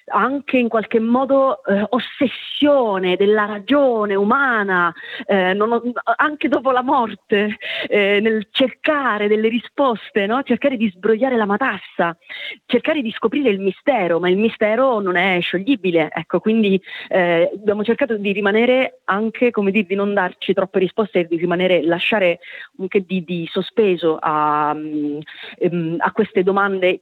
anche 0.06 0.58
in 0.58 0.68
qualche 0.68 1.00
modo 1.00 1.64
eh, 1.64 1.86
ossessione 1.90 3.16
della 3.16 3.46
ragione 3.46 4.16
umana, 4.16 4.94
eh, 5.26 5.54
non, 5.54 5.92
anche 6.18 6.48
dopo 6.48 6.72
la 6.72 6.82
morte, 6.82 7.58
eh, 7.88 8.20
nel 8.20 8.48
cercare 8.52 9.28
delle 9.28 9.50
risposte, 9.50 10.26
no? 10.26 10.42
cercare 10.44 10.78
di 10.78 10.90
sbrogliare 10.90 11.38
la 11.38 11.46
matassa, 11.46 12.18
cercare 12.66 13.02
di 13.02 13.12
scoprire 13.12 13.50
il 13.50 13.60
mistero, 13.60 14.20
ma 14.20 14.30
il 14.30 14.38
mistero 14.38 15.00
non 15.00 15.16
è 15.16 15.40
scioglibile. 15.42 16.10
Ecco, 16.14 16.40
quindi 16.40 16.82
eh, 17.10 17.50
abbiamo 17.54 17.84
cercato 17.84 18.18
di 18.18 18.32
rimanere 18.32 19.02
anche, 19.06 19.52
come 19.52 19.72
dire, 19.72 19.86
di 19.86 19.96
non 19.96 20.14
darci 20.14 20.54
troppe 20.54 20.80
risposte 20.80 21.20
e 21.20 21.28
di 21.28 21.38
rimanere, 21.38 21.84
lasciare 21.84 22.40
anche 22.80 23.02
di, 23.02 23.24
di 23.24 23.48
sospeso 23.52 24.18
a, 24.20 24.74
mm, 24.74 25.20
ehm, 25.58 25.96
a 26.00 26.12
queste 26.12 26.44
domande 26.44 27.02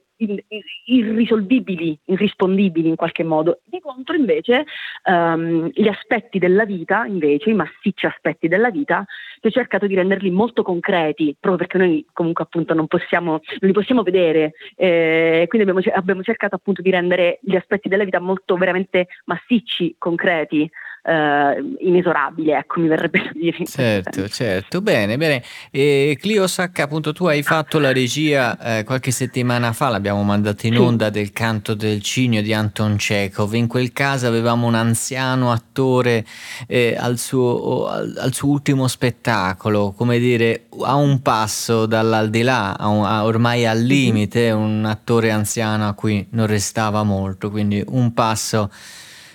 irrisolvibili, 0.84 1.98
irrispondibili 2.04 2.88
in 2.88 2.96
qualche 2.96 3.24
modo. 3.24 3.60
Di 3.64 3.80
contro 3.80 4.14
invece 4.16 4.64
um, 5.04 5.70
gli 5.72 5.88
aspetti 5.88 6.38
della 6.38 6.64
vita, 6.64 7.04
invece, 7.06 7.50
i 7.50 7.54
massicci 7.54 8.06
aspetti 8.06 8.48
della 8.48 8.70
vita, 8.70 9.04
che 9.40 9.48
ho 9.48 9.50
cercato 9.50 9.86
di 9.86 9.94
renderli 9.94 10.30
molto 10.30 10.62
concreti, 10.62 11.36
proprio 11.38 11.66
perché 11.66 11.78
noi 11.78 12.06
comunque 12.12 12.44
appunto 12.44 12.74
non, 12.74 12.86
possiamo, 12.86 13.30
non 13.30 13.40
li 13.60 13.72
possiamo 13.72 14.02
vedere, 14.02 14.52
eh, 14.76 15.46
quindi 15.48 15.68
abbiamo, 15.68 15.86
abbiamo 15.94 16.22
cercato 16.22 16.54
appunto 16.54 16.82
di 16.82 16.90
rendere 16.90 17.38
gli 17.42 17.56
aspetti 17.56 17.88
della 17.88 18.04
vita 18.04 18.20
molto 18.20 18.56
veramente 18.56 19.08
massicci, 19.24 19.96
concreti 19.98 20.70
eh, 21.04 21.76
inesorabile, 21.80 22.58
ecco, 22.58 22.80
mi 22.80 22.86
verrebbe 22.86 23.22
da 23.22 23.30
dire. 23.32 23.64
Certo, 23.66 24.28
certo, 24.28 24.80
bene, 24.80 25.16
bene. 25.16 25.42
E 25.70 26.16
Clio 26.20 26.46
Sacca, 26.46 26.84
appunto, 26.84 27.12
tu 27.12 27.26
hai 27.26 27.42
fatto 27.42 27.78
la 27.78 27.92
regia 27.92 28.58
eh, 28.58 28.84
qualche 28.84 29.10
settimana 29.10 29.72
fa, 29.72 29.88
l'abbiamo 29.88 30.22
mandata 30.22 30.66
in 30.66 30.78
onda, 30.78 31.06
sì. 31.06 31.12
del 31.12 31.32
canto 31.32 31.74
del 31.74 32.02
cigno 32.02 32.40
di 32.40 32.52
Anton 32.52 32.96
Chekhov. 32.96 33.52
In 33.54 33.66
quel 33.66 33.92
caso 33.92 34.26
avevamo 34.28 34.66
un 34.66 34.74
anziano 34.74 35.50
attore 35.50 36.24
eh, 36.68 36.96
al, 36.96 37.18
suo, 37.18 37.88
al, 37.88 38.16
al, 38.18 38.32
suo, 38.32 38.48
ultimo 38.48 38.86
spettacolo, 38.86 39.92
come 39.96 40.18
dire, 40.20 40.66
a 40.82 40.94
un 40.94 41.20
passo 41.20 41.86
dall'aldilà, 41.86 42.78
a 42.78 42.86
un, 42.88 43.04
a 43.04 43.24
ormai 43.24 43.66
al 43.66 43.80
limite, 43.80 44.50
un 44.50 44.84
attore 44.84 45.30
anziano 45.30 45.88
a 45.88 45.94
cui 45.94 46.24
non 46.30 46.46
restava 46.46 47.02
molto, 47.02 47.50
quindi 47.50 47.82
un 47.88 48.14
passo 48.14 48.70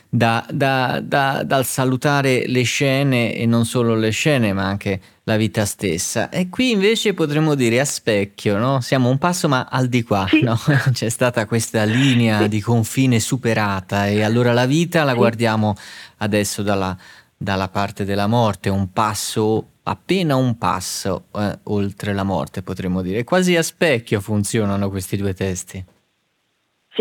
da, 0.09 0.45
da, 0.49 1.01
da, 1.03 1.43
dal 1.43 1.65
salutare 1.65 2.45
le 2.47 2.63
scene 2.63 3.33
e 3.33 3.45
non 3.45 3.65
solo 3.65 3.95
le 3.95 4.09
scene 4.11 4.53
ma 4.53 4.63
anche 4.63 5.01
la 5.23 5.35
vita 5.35 5.65
stessa 5.65 6.29
e 6.29 6.47
qui 6.47 6.71
invece 6.71 7.13
potremmo 7.13 7.55
dire 7.55 7.81
a 7.81 7.85
specchio 7.85 8.57
no? 8.57 8.79
siamo 8.79 9.09
un 9.09 9.17
passo 9.17 9.49
ma 9.49 9.67
al 9.69 9.87
di 9.87 10.03
qua 10.03 10.25
sì. 10.29 10.41
no? 10.41 10.55
c'è 10.91 11.09
stata 11.09 11.45
questa 11.45 11.83
linea 11.83 12.43
sì. 12.43 12.47
di 12.47 12.61
confine 12.61 13.19
superata 13.19 14.07
e 14.07 14.23
allora 14.23 14.53
la 14.53 14.65
vita 14.65 15.03
la 15.03 15.11
sì. 15.11 15.17
guardiamo 15.17 15.75
adesso 16.17 16.63
dalla, 16.63 16.95
dalla, 17.35 17.67
parte 17.67 18.05
della 18.05 18.27
morte 18.27 18.69
un 18.69 18.93
passo 18.93 19.71
appena 19.83 20.37
un 20.37 20.57
passo 20.57 21.25
eh, 21.35 21.59
oltre 21.63 22.13
la 22.13 22.23
morte 22.23 22.61
potremmo 22.61 23.01
dire 23.01 23.25
quasi 23.25 23.57
a 23.57 23.61
specchio 23.61 24.21
funzionano 24.21 24.89
questi 24.89 25.17
due 25.17 25.33
testi 25.33 25.83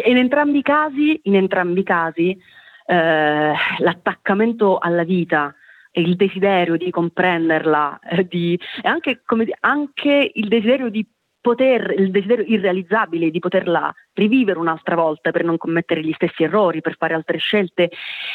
in 0.06 0.16
entrambi 0.16 0.58
i 0.58 0.62
casi 0.62 1.20
in 1.22 1.36
entrambi 1.36 1.80
i 1.80 1.84
casi 1.84 2.36
eh, 2.86 3.52
l'attaccamento 3.78 4.78
alla 4.78 5.04
vita 5.04 5.54
e 5.90 6.00
il 6.02 6.16
desiderio 6.16 6.76
di 6.76 6.90
comprenderla, 6.90 7.98
eh, 8.00 8.26
di, 8.26 8.58
e 8.82 8.88
anche, 8.88 9.22
come, 9.24 9.46
anche 9.60 10.30
il 10.34 10.48
desiderio 10.48 10.88
di 10.88 11.06
poter, 11.46 11.94
il 11.96 12.10
desiderio 12.10 12.44
irrealizzabile 12.44 13.30
di 13.30 13.38
poterla 13.38 13.94
rivivere 14.14 14.58
un'altra 14.58 14.96
volta 14.96 15.30
per 15.30 15.44
non 15.44 15.58
commettere 15.58 16.02
gli 16.02 16.12
stessi 16.12 16.42
errori, 16.42 16.80
per 16.80 16.96
fare 16.96 17.14
altre 17.14 17.38
scelte. 17.38 17.88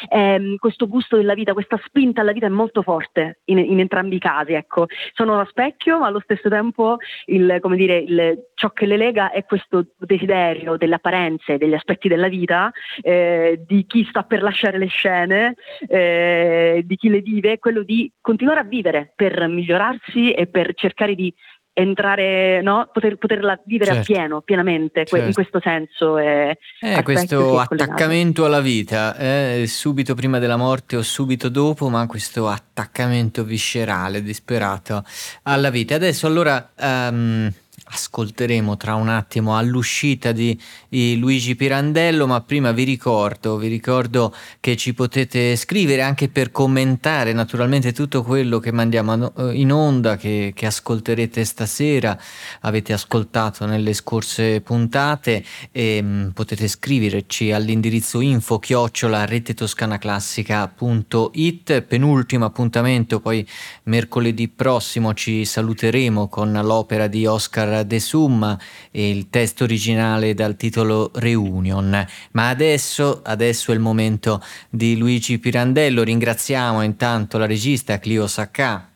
Eh, 0.08 0.54
questo 0.58 0.88
gusto 0.88 1.16
della 1.16 1.34
vita, 1.34 1.52
questa 1.52 1.78
spinta 1.84 2.22
alla 2.22 2.32
vita 2.32 2.46
è 2.46 2.48
molto 2.48 2.80
forte 2.80 3.40
in, 3.46 3.58
in 3.58 3.80
entrambi 3.80 4.16
i 4.16 4.18
casi. 4.18 4.54
Ecco. 4.54 4.86
Sono 5.12 5.34
uno 5.34 5.44
specchio, 5.44 5.98
ma 5.98 6.06
allo 6.06 6.20
stesso 6.20 6.48
tempo 6.48 6.96
il, 7.26 7.60
dire, 7.74 7.98
il, 7.98 8.38
ciò 8.54 8.70
che 8.70 8.86
le 8.86 8.96
lega 8.96 9.30
è 9.30 9.44
questo 9.44 9.88
desiderio 9.98 10.78
delle 10.78 10.94
apparenze, 10.94 11.58
degli 11.58 11.74
aspetti 11.74 12.08
della 12.08 12.28
vita, 12.28 12.72
eh, 13.02 13.62
di 13.66 13.84
chi 13.86 14.06
sta 14.08 14.22
per 14.22 14.40
lasciare 14.42 14.78
le 14.78 14.86
scene, 14.86 15.56
eh, 15.86 16.80
di 16.82 16.96
chi 16.96 17.10
le 17.10 17.20
vive, 17.20 17.58
quello 17.58 17.82
di 17.82 18.10
continuare 18.22 18.60
a 18.60 18.64
vivere 18.64 19.12
per 19.14 19.46
migliorarsi 19.48 20.32
e 20.32 20.46
per 20.46 20.72
cercare 20.72 21.14
di 21.14 21.34
entrare, 21.72 22.60
no? 22.62 22.88
Poter, 22.92 23.16
poterla 23.16 23.58
vivere 23.64 23.94
certo. 23.94 24.12
appieno, 24.12 24.40
pienamente, 24.42 25.04
certo. 25.04 25.26
in 25.26 25.32
questo 25.32 25.60
senso. 25.60 26.18
È, 26.18 26.56
eh, 26.80 27.02
questo 27.02 27.58
attaccamento 27.58 28.44
alla 28.44 28.60
vita, 28.60 29.16
eh, 29.16 29.64
subito 29.66 30.14
prima 30.14 30.38
della 30.38 30.56
morte 30.56 30.96
o 30.96 31.02
subito 31.02 31.48
dopo, 31.48 31.88
ma 31.88 32.06
questo 32.06 32.48
attaccamento 32.48 33.44
viscerale, 33.44 34.22
disperato 34.22 35.04
alla 35.44 35.70
vita. 35.70 35.94
Adesso 35.94 36.26
allora... 36.26 36.70
Um, 36.78 37.52
ascolteremo 37.92 38.78
tra 38.78 38.94
un 38.94 39.08
attimo 39.08 39.54
all'uscita 39.56 40.32
di, 40.32 40.58
di, 40.88 41.18
Luigi 41.18 41.54
Pirandello, 41.54 42.26
ma 42.26 42.40
prima 42.40 42.72
vi 42.72 42.84
ricordo, 42.84 43.58
vi 43.58 43.68
ricordo 43.68 44.34
che 44.60 44.76
ci 44.76 44.94
potete 44.94 45.54
scrivere 45.56 46.00
anche 46.00 46.30
per 46.30 46.50
commentare 46.50 47.34
naturalmente 47.34 47.92
tutto 47.92 48.22
quello 48.22 48.60
che 48.60 48.72
mandiamo 48.72 49.34
eh, 49.36 49.52
in 49.52 49.70
onda, 49.72 50.16
che, 50.16 50.52
che 50.54 50.66
ascolterete 50.66 51.44
stasera, 51.44 52.18
avete 52.60 52.94
ascoltato 52.94 53.66
nelle 53.66 53.92
scorse 53.92 54.62
puntate 54.62 55.44
e 55.70 56.00
mh, 56.02 56.06
mm, 56.06 56.28
potete 56.30 56.68
scriverci 56.68 57.52
all'indirizzo 57.52 58.20
info 58.20 58.58
chiocciola 58.58 59.26
retetoscanaclassica.it, 59.26 61.82
penultimo 61.82 62.46
appuntamento, 62.46 63.20
poi 63.20 63.46
mercoledì 63.84 64.48
prossimo 64.48 65.12
ci 65.12 65.44
saluteremo 65.44 66.28
con 66.28 66.52
l'opera 66.52 67.06
di 67.06 67.26
Oscar 67.26 67.81
De 67.82 68.00
Summa 68.00 68.58
e 68.90 69.10
il 69.10 69.30
testo 69.30 69.64
originale 69.64 70.34
dal 70.34 70.56
titolo 70.56 71.10
Reunion. 71.14 72.06
Ma 72.32 72.48
adesso, 72.48 73.20
adesso 73.24 73.70
è 73.70 73.74
il 73.74 73.80
momento 73.80 74.42
di 74.68 74.96
Luigi 74.96 75.38
Pirandello. 75.38 76.02
Ringraziamo 76.02 76.82
intanto 76.82 77.38
la 77.38 77.46
regista 77.46 77.98
Clio 77.98 78.26
Saccà 78.26 78.91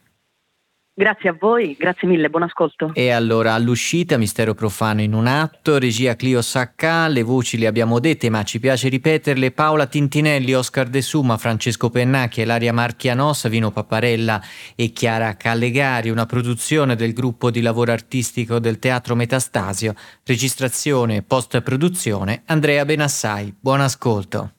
Grazie 0.99 1.29
a 1.29 1.37
voi, 1.38 1.76
grazie 1.79 2.09
mille, 2.09 2.31
buon 2.31 2.45
ascolto. 2.45 2.91
E 2.95 3.11
allora 3.11 3.53
all'uscita 3.53 4.17
Mistero 4.17 4.55
Profano 4.55 5.03
in 5.03 5.12
un 5.12 5.26
atto, 5.26 5.76
regia 5.76 6.17
Clio 6.17 6.41
Sacca, 6.41 7.07
le 7.09 7.23
voci 7.23 7.59
le 7.59 7.67
abbiamo 7.67 7.99
dette 8.00 8.31
ma 8.31 8.43
ci 8.45 8.59
piace 8.59 8.88
ripeterle, 8.88 9.50
Paola 9.50 9.87
Tintinelli, 9.87 10.55
Oscar 10.55 10.88
De 10.88 11.03
Suma, 11.03 11.37
Francesco 11.37 11.91
Pennacchi, 11.91 12.41
Elaria 12.41 12.73
Marchianos, 12.73 13.47
Vino 13.50 13.71
Paparella 13.73 14.41
e 14.75 14.93
Chiara 14.93 15.37
Callegari, 15.37 16.09
una 16.09 16.25
produzione 16.25 16.97
del 16.97 17.12
gruppo 17.12 17.50
di 17.50 17.61
lavoro 17.61 17.93
artistico 17.93 18.59
del 18.59 18.79
Teatro 18.79 19.15
Metastasio, 19.15 19.95
registrazione 20.25 21.17
e 21.17 21.23
post-produzione 21.23 22.45
Andrea 22.47 22.87
Benassai. 22.87 23.55
Buon 23.61 23.83
ascolto. 23.83 24.53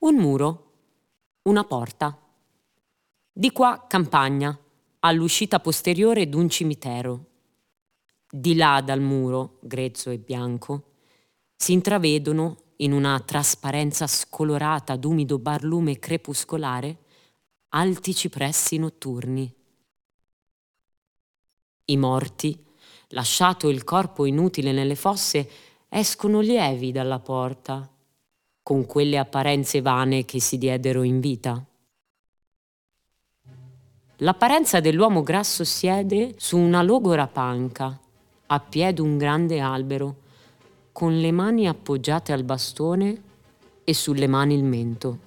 Un 0.00 0.16
muro, 0.16 0.72
una 1.44 1.64
porta. 1.64 2.14
Di 3.32 3.50
qua 3.52 3.86
campagna 3.88 4.58
all'uscita 5.06 5.60
posteriore 5.60 6.28
d'un 6.30 6.48
cimitero. 6.48 7.26
Di 8.30 8.54
là 8.54 8.80
dal 8.80 9.00
muro, 9.00 9.58
grezzo 9.60 10.10
e 10.10 10.18
bianco, 10.18 10.92
si 11.54 11.72
intravedono, 11.72 12.56
in 12.78 12.92
una 12.92 13.20
trasparenza 13.20 14.06
scolorata 14.08 14.96
d'umido 14.96 15.38
barlume 15.38 15.98
crepuscolare, 16.00 16.98
alti 17.68 18.14
cipressi 18.14 18.78
notturni. 18.78 19.54
I 21.84 21.96
morti, 21.96 22.64
lasciato 23.08 23.68
il 23.68 23.84
corpo 23.84 24.24
inutile 24.24 24.72
nelle 24.72 24.96
fosse, 24.96 25.48
escono 25.88 26.40
lievi 26.40 26.90
dalla 26.90 27.20
porta, 27.20 27.88
con 28.62 28.86
quelle 28.86 29.18
apparenze 29.18 29.80
vane 29.82 30.24
che 30.24 30.40
si 30.40 30.58
diedero 30.58 31.02
in 31.02 31.20
vita. 31.20 31.64
L'apparenza 34.18 34.78
dell'uomo 34.78 35.24
grasso 35.24 35.64
siede 35.64 36.34
su 36.36 36.56
una 36.56 36.82
logora 36.82 37.26
panca, 37.26 37.98
a 38.46 38.60
piede 38.60 39.00
un 39.02 39.18
grande 39.18 39.58
albero, 39.58 40.14
con 40.92 41.18
le 41.18 41.32
mani 41.32 41.66
appoggiate 41.66 42.32
al 42.32 42.44
bastone 42.44 43.22
e 43.82 43.92
sulle 43.92 44.28
mani 44.28 44.54
il 44.54 44.62
mento. 44.62 45.18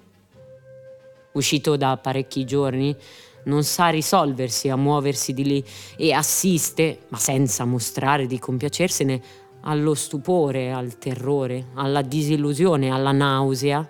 Uscito 1.32 1.76
da 1.76 1.98
parecchi 1.98 2.46
giorni, 2.46 2.96
non 3.44 3.62
sa 3.62 3.88
risolversi 3.88 4.70
a 4.70 4.76
muoversi 4.76 5.34
di 5.34 5.44
lì 5.44 5.64
e 5.98 6.14
assiste, 6.14 7.00
ma 7.08 7.18
senza 7.18 7.66
mostrare 7.66 8.24
di 8.26 8.38
compiacersene, 8.38 9.22
allo 9.62 9.92
stupore, 9.92 10.72
al 10.72 10.96
terrore, 10.96 11.66
alla 11.74 12.00
disillusione, 12.00 12.90
alla 12.90 13.12
nausea 13.12 13.86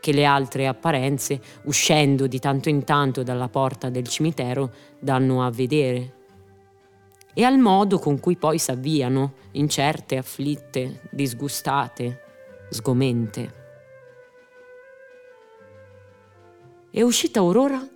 che 0.00 0.12
le 0.12 0.24
altre 0.24 0.66
apparenze, 0.66 1.40
uscendo 1.64 2.26
di 2.26 2.38
tanto 2.38 2.68
in 2.68 2.84
tanto 2.84 3.22
dalla 3.22 3.48
porta 3.48 3.90
del 3.90 4.08
cimitero, 4.08 4.72
danno 4.98 5.44
a 5.44 5.50
vedere. 5.50 6.14
E 7.34 7.44
al 7.44 7.58
modo 7.58 7.98
con 7.98 8.18
cui 8.18 8.36
poi 8.36 8.58
s'avviano, 8.58 9.34
incerte, 9.52 10.16
afflitte, 10.16 11.02
disgustate, 11.10 12.22
sgomente. 12.70 13.58
È 16.90 17.02
uscita 17.02 17.38
Aurora, 17.38 17.86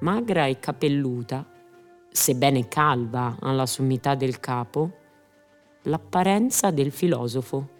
magra 0.00 0.46
e 0.46 0.60
capelluta, 0.60 1.44
sebbene 2.08 2.68
calva 2.68 3.36
alla 3.40 3.66
sommità 3.66 4.14
del 4.14 4.38
capo, 4.38 4.98
l'apparenza 5.82 6.70
del 6.70 6.92
filosofo 6.92 7.78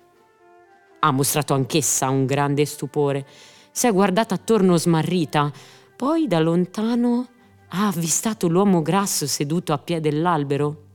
ha 1.00 1.10
mostrato 1.10 1.54
anch'essa 1.54 2.08
un 2.08 2.26
grande 2.26 2.64
stupore. 2.64 3.26
Si 3.72 3.86
è 3.86 3.92
guardata 3.92 4.34
attorno 4.34 4.76
smarrita, 4.76 5.52
poi 5.96 6.26
da 6.26 6.38
lontano 6.40 7.28
ha 7.68 7.86
avvistato 7.86 8.48
l'uomo 8.48 8.82
grasso 8.82 9.26
seduto 9.26 9.72
a 9.72 9.78
piede 9.78 10.10
dell'albero. 10.10 10.88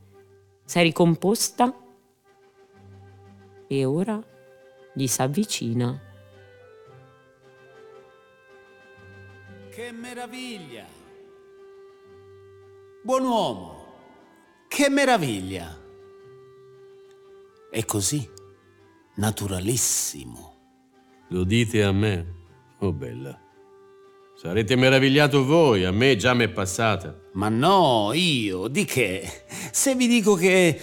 Si 0.65 0.79
è 0.79 0.81
ricomposta 0.81 1.73
e 3.67 3.85
ora 3.85 4.21
gli 4.93 5.07
s'avvicina. 5.07 6.01
Che 9.69 9.91
meraviglia! 9.91 10.85
Buon 13.03 13.23
uomo! 13.25 13.85
Che 14.67 14.89
meraviglia! 14.89 15.83
E 17.69 17.85
così 17.85 18.34
naturalissimo. 19.15 20.53
Lo 21.29 21.43
dite 21.43 21.83
a 21.83 21.91
me? 21.91 22.33
Oh 22.79 22.91
bella. 22.91 23.39
Sarete 24.37 24.75
meravigliato 24.75 25.45
voi, 25.45 25.85
a 25.85 25.91
me 25.91 26.15
già 26.17 26.33
m'è 26.33 26.49
passata. 26.49 27.17
Ma 27.33 27.49
no, 27.49 28.11
io, 28.13 28.67
di 28.67 28.83
che? 28.83 29.45
Se 29.71 29.95
vi 29.95 30.07
dico 30.07 30.35
che 30.35 30.79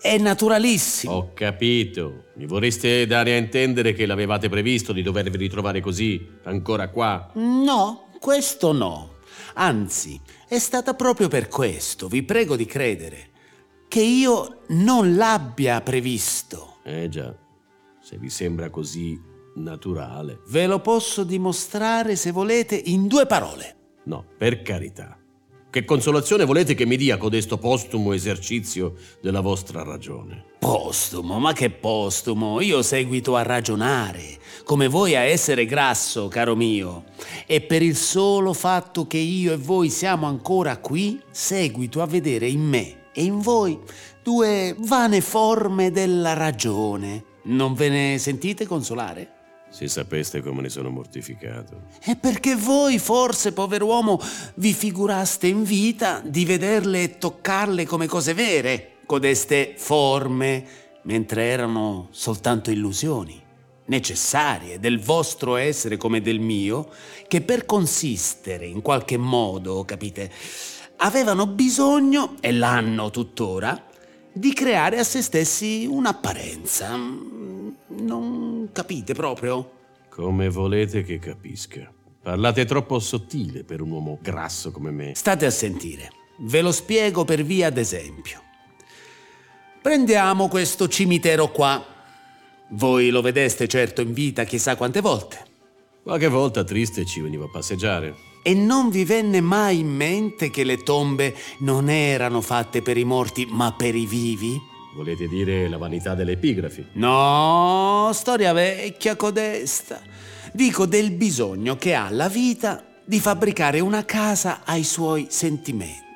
è 0.00 0.18
naturalissimo. 0.18 1.12
Ho 1.12 1.30
capito. 1.32 2.26
Mi 2.36 2.46
vorreste 2.46 3.06
dare 3.06 3.34
a 3.34 3.38
intendere 3.38 3.94
che 3.94 4.06
l'avevate 4.06 4.48
previsto 4.48 4.92
di 4.92 5.02
dovervi 5.02 5.36
ritrovare 5.38 5.80
così, 5.80 6.24
ancora 6.44 6.90
qua? 6.90 7.30
No, 7.34 8.10
questo 8.20 8.72
no. 8.72 9.14
Anzi, 9.54 10.20
è 10.46 10.58
stata 10.58 10.94
proprio 10.94 11.28
per 11.28 11.48
questo, 11.48 12.06
vi 12.06 12.22
prego 12.22 12.54
di 12.54 12.66
credere, 12.66 13.30
che 13.88 14.02
io 14.02 14.60
non 14.68 15.16
l'abbia 15.16 15.80
previsto. 15.80 16.76
Eh 16.84 17.08
già 17.08 17.34
se 18.10 18.18
vi 18.18 18.28
sembra 18.28 18.70
così 18.70 19.20
naturale. 19.54 20.40
Ve 20.48 20.66
lo 20.66 20.80
posso 20.80 21.22
dimostrare 21.22 22.16
se 22.16 22.32
volete 22.32 22.74
in 22.74 23.06
due 23.06 23.24
parole. 23.24 23.76
No, 24.06 24.24
per 24.36 24.62
carità. 24.62 25.16
Che 25.70 25.84
consolazione 25.84 26.44
volete 26.44 26.74
che 26.74 26.86
mi 26.86 26.96
dia 26.96 27.18
codesto 27.18 27.56
postumo 27.56 28.12
esercizio 28.12 28.94
della 29.22 29.40
vostra 29.40 29.84
ragione? 29.84 30.44
Postumo? 30.58 31.38
Ma 31.38 31.52
che 31.52 31.70
postumo? 31.70 32.60
Io 32.60 32.82
seguito 32.82 33.36
a 33.36 33.42
ragionare, 33.42 34.40
come 34.64 34.88
voi 34.88 35.14
a 35.14 35.20
essere 35.20 35.64
grasso, 35.64 36.26
caro 36.26 36.56
mio. 36.56 37.04
E 37.46 37.60
per 37.60 37.80
il 37.80 37.94
solo 37.94 38.52
fatto 38.54 39.06
che 39.06 39.18
io 39.18 39.52
e 39.52 39.56
voi 39.56 39.88
siamo 39.88 40.26
ancora 40.26 40.78
qui, 40.78 41.22
seguito 41.30 42.02
a 42.02 42.06
vedere 42.06 42.48
in 42.48 42.62
me 42.62 43.02
e 43.12 43.22
in 43.22 43.38
voi 43.38 43.78
due 44.20 44.74
vane 44.80 45.20
forme 45.20 45.92
della 45.92 46.32
ragione 46.32 47.28
non 47.44 47.74
ve 47.74 47.88
ne 47.88 48.18
sentite 48.18 48.66
consolare? 48.66 49.38
Se 49.70 49.86
sapeste 49.86 50.42
come 50.42 50.62
ne 50.62 50.68
sono 50.68 50.90
mortificato. 50.90 51.82
È 52.00 52.16
perché 52.16 52.56
voi, 52.56 52.98
forse, 52.98 53.52
pover'uomo, 53.52 54.20
vi 54.56 54.72
figuraste 54.72 55.46
in 55.46 55.62
vita 55.62 56.20
di 56.24 56.44
vederle 56.44 57.02
e 57.04 57.18
toccarle 57.18 57.86
come 57.86 58.06
cose 58.06 58.34
vere, 58.34 58.96
codeste 59.06 59.74
forme, 59.76 60.64
mentre 61.02 61.44
erano 61.44 62.08
soltanto 62.10 62.72
illusioni, 62.72 63.40
necessarie 63.86 64.80
del 64.80 65.00
vostro 65.00 65.54
essere 65.56 65.96
come 65.96 66.20
del 66.20 66.40
mio, 66.40 66.88
che 67.28 67.40
per 67.40 67.64
consistere 67.64 68.66
in 68.66 68.82
qualche 68.82 69.16
modo, 69.16 69.84
capite, 69.84 70.30
avevano 70.96 71.46
bisogno, 71.46 72.34
e 72.40 72.50
l'hanno 72.50 73.10
tuttora, 73.10 73.86
di 74.32 74.52
creare 74.52 74.98
a 74.98 75.04
se 75.04 75.22
stessi 75.22 75.86
un'apparenza. 75.88 76.96
Non 76.96 78.68
capite 78.72 79.14
proprio? 79.14 79.78
Come 80.08 80.48
volete 80.48 81.02
che 81.02 81.18
capisca. 81.18 81.92
Parlate 82.22 82.64
troppo 82.64 82.98
sottile 82.98 83.64
per 83.64 83.80
un 83.80 83.90
uomo 83.90 84.18
grasso 84.20 84.70
come 84.70 84.90
me. 84.90 85.14
State 85.14 85.46
a 85.46 85.50
sentire. 85.50 86.10
Ve 86.40 86.60
lo 86.60 86.72
spiego 86.72 87.24
per 87.24 87.42
via 87.42 87.70
d'esempio. 87.70 88.42
Prendiamo 89.80 90.48
questo 90.48 90.88
cimitero 90.88 91.50
qua. 91.50 91.82
Voi 92.70 93.10
lo 93.10 93.22
vedeste 93.22 93.66
certo 93.66 94.02
in 94.02 94.12
vita 94.12 94.44
chissà 94.44 94.76
quante 94.76 95.00
volte. 95.00 95.48
Qualche 96.02 96.28
volta 96.28 96.64
triste 96.64 97.04
ci 97.04 97.20
veniva 97.20 97.44
a 97.44 97.50
passeggiare. 97.50 98.29
E 98.42 98.54
non 98.54 98.88
vi 98.88 99.04
venne 99.04 99.40
mai 99.40 99.80
in 99.80 99.94
mente 99.94 100.50
che 100.50 100.64
le 100.64 100.78
tombe 100.78 101.36
non 101.58 101.90
erano 101.90 102.40
fatte 102.40 102.80
per 102.80 102.96
i 102.96 103.04
morti, 103.04 103.46
ma 103.50 103.72
per 103.72 103.94
i 103.94 104.06
vivi? 104.06 104.58
Volete 104.94 105.28
dire 105.28 105.68
la 105.68 105.76
vanità 105.76 106.14
delle 106.14 106.32
epigrafi? 106.32 106.86
No, 106.94 108.10
storia 108.14 108.52
vecchia 108.52 109.14
codesta. 109.14 110.00
Dico 110.52 110.86
del 110.86 111.12
bisogno 111.12 111.76
che 111.76 111.94
ha 111.94 112.08
la 112.10 112.28
vita 112.28 112.82
di 113.04 113.20
fabbricare 113.20 113.78
una 113.80 114.04
casa 114.04 114.62
ai 114.64 114.84
suoi 114.84 115.26
sentimenti. 115.28 116.08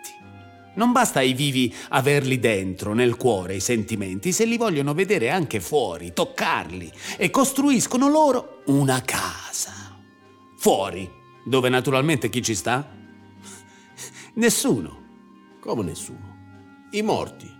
Non 0.76 0.92
basta 0.92 1.20
ai 1.20 1.34
vivi 1.34 1.72
averli 1.90 2.40
dentro, 2.40 2.94
nel 2.94 3.16
cuore, 3.16 3.56
i 3.56 3.60
sentimenti, 3.60 4.32
se 4.32 4.44
li 4.44 4.56
vogliono 4.56 4.92
vedere 4.92 5.30
anche 5.30 5.60
fuori, 5.60 6.12
toccarli 6.12 6.90
e 7.16 7.30
costruiscono 7.30 8.08
loro 8.08 8.62
una 8.66 9.00
casa. 9.02 9.72
Fuori, 10.56 11.08
dove 11.44 11.68
naturalmente 11.68 12.28
chi 12.28 12.42
ci 12.42 12.54
sta? 12.54 12.88
Nessuno. 14.34 15.02
Come 15.60 15.82
nessuno? 15.82 16.36
I 16.90 17.02
morti. 17.02 17.52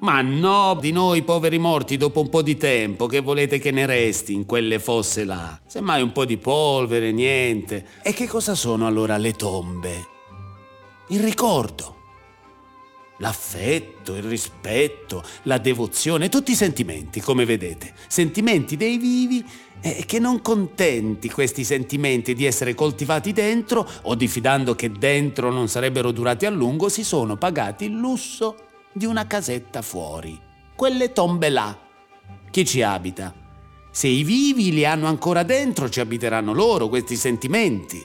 Ma 0.00 0.20
no, 0.22 0.78
di 0.80 0.92
noi 0.92 1.22
poveri 1.22 1.58
morti 1.58 1.96
dopo 1.96 2.20
un 2.20 2.28
po' 2.28 2.42
di 2.42 2.56
tempo, 2.56 3.06
che 3.06 3.20
volete 3.20 3.58
che 3.58 3.72
ne 3.72 3.84
resti 3.84 4.32
in 4.32 4.46
quelle 4.46 4.78
fosse 4.78 5.24
là? 5.24 5.60
Semmai 5.66 6.02
un 6.02 6.12
po' 6.12 6.24
di 6.24 6.36
polvere, 6.36 7.10
niente. 7.10 7.84
E 8.02 8.12
che 8.12 8.28
cosa 8.28 8.54
sono 8.54 8.86
allora 8.86 9.16
le 9.16 9.32
tombe? 9.32 10.06
Il 11.08 11.20
ricordo 11.20 11.97
l'affetto, 13.18 14.14
il 14.14 14.22
rispetto, 14.22 15.22
la 15.42 15.58
devozione, 15.58 16.28
tutti 16.28 16.52
i 16.52 16.56
sentimenti, 16.56 17.20
come 17.20 17.44
vedete, 17.44 17.92
sentimenti 18.08 18.76
dei 18.76 18.98
vivi 18.98 19.44
e 19.80 20.04
che 20.06 20.18
non 20.18 20.42
contenti 20.42 21.30
questi 21.30 21.62
sentimenti 21.62 22.34
di 22.34 22.44
essere 22.44 22.74
coltivati 22.74 23.32
dentro 23.32 23.88
o 24.02 24.14
diffidando 24.14 24.74
che 24.74 24.90
dentro 24.90 25.52
non 25.52 25.68
sarebbero 25.68 26.10
durati 26.10 26.46
a 26.46 26.50
lungo, 26.50 26.88
si 26.88 27.04
sono 27.04 27.36
pagati 27.36 27.84
il 27.84 27.96
lusso 27.96 28.56
di 28.92 29.04
una 29.04 29.26
casetta 29.26 29.82
fuori. 29.82 30.38
Quelle 30.74 31.12
tombe 31.12 31.48
là. 31.48 31.76
Chi 32.50 32.64
ci 32.64 32.82
abita? 32.82 33.34
Se 33.90 34.06
i 34.08 34.22
vivi 34.22 34.72
li 34.72 34.84
hanno 34.84 35.06
ancora 35.06 35.42
dentro, 35.42 35.88
ci 35.88 36.00
abiteranno 36.00 36.52
loro 36.52 36.88
questi 36.88 37.16
sentimenti 37.16 38.04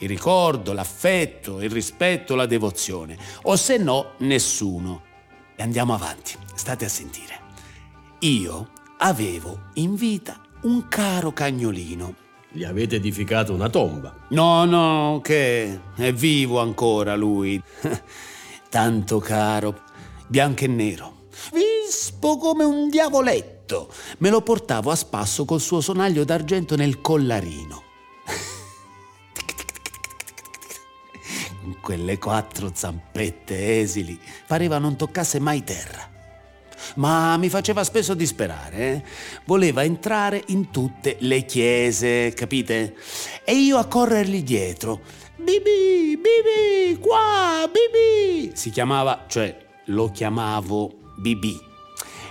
il 0.00 0.08
ricordo, 0.08 0.72
l'affetto, 0.72 1.60
il 1.60 1.70
rispetto, 1.70 2.34
la 2.34 2.46
devozione, 2.46 3.18
o 3.42 3.56
se 3.56 3.76
no 3.76 4.12
nessuno. 4.18 5.02
E 5.56 5.62
andiamo 5.62 5.94
avanti, 5.94 6.34
state 6.54 6.86
a 6.86 6.88
sentire. 6.88 7.38
Io 8.20 8.70
avevo 8.98 9.68
in 9.74 9.94
vita 9.94 10.40
un 10.62 10.88
caro 10.88 11.32
cagnolino. 11.32 12.14
Gli 12.50 12.64
avete 12.64 12.96
edificato 12.96 13.52
una 13.52 13.68
tomba? 13.68 14.14
No, 14.30 14.64
no, 14.64 15.20
che 15.22 15.80
è 15.94 16.12
vivo 16.12 16.60
ancora 16.60 17.14
lui. 17.14 17.62
Tanto 18.70 19.18
caro, 19.18 19.82
bianco 20.26 20.64
e 20.64 20.68
nero, 20.68 21.28
vispo 21.52 22.38
come 22.38 22.64
un 22.64 22.88
diavoletto. 22.88 23.92
Me 24.18 24.30
lo 24.30 24.40
portavo 24.40 24.90
a 24.90 24.96
spasso 24.96 25.44
col 25.44 25.60
suo 25.60 25.80
sonaglio 25.80 26.24
d'argento 26.24 26.74
nel 26.74 27.00
collarino. 27.00 27.88
Quelle 31.80 32.18
quattro 32.18 32.70
zampette 32.72 33.80
esili, 33.80 34.18
pareva 34.46 34.78
non 34.78 34.96
toccasse 34.96 35.38
mai 35.38 35.62
terra. 35.62 36.08
Ma 36.96 37.36
mi 37.36 37.48
faceva 37.48 37.84
spesso 37.84 38.14
disperare, 38.14 38.76
eh? 38.76 39.02
voleva 39.44 39.84
entrare 39.84 40.42
in 40.46 40.70
tutte 40.70 41.16
le 41.20 41.44
chiese, 41.44 42.32
capite? 42.32 42.96
E 43.44 43.54
io 43.54 43.76
a 43.76 43.86
corrergli 43.86 44.42
dietro. 44.42 45.00
Bibi, 45.36 46.18
Bibi, 46.18 46.98
qua, 46.98 47.70
Bibi! 47.70 48.56
Si 48.56 48.70
chiamava, 48.70 49.24
cioè 49.28 49.56
lo 49.86 50.10
chiamavo 50.10 50.92
Bibi 51.16 51.68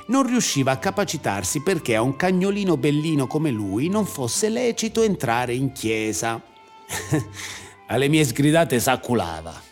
non 0.09 0.25
riusciva 0.25 0.71
a 0.71 0.77
capacitarsi 0.77 1.61
perché 1.61 1.95
a 1.95 2.01
un 2.01 2.15
cagnolino 2.15 2.77
bellino 2.77 3.27
come 3.27 3.51
lui 3.51 3.89
non 3.89 4.05
fosse 4.05 4.49
lecito 4.49 5.03
entrare 5.03 5.53
in 5.53 5.71
chiesa. 5.71 6.41
alle 7.89 8.07
mie 8.07 8.23
sgridate 8.23 8.79
s'acculava. 8.79 9.67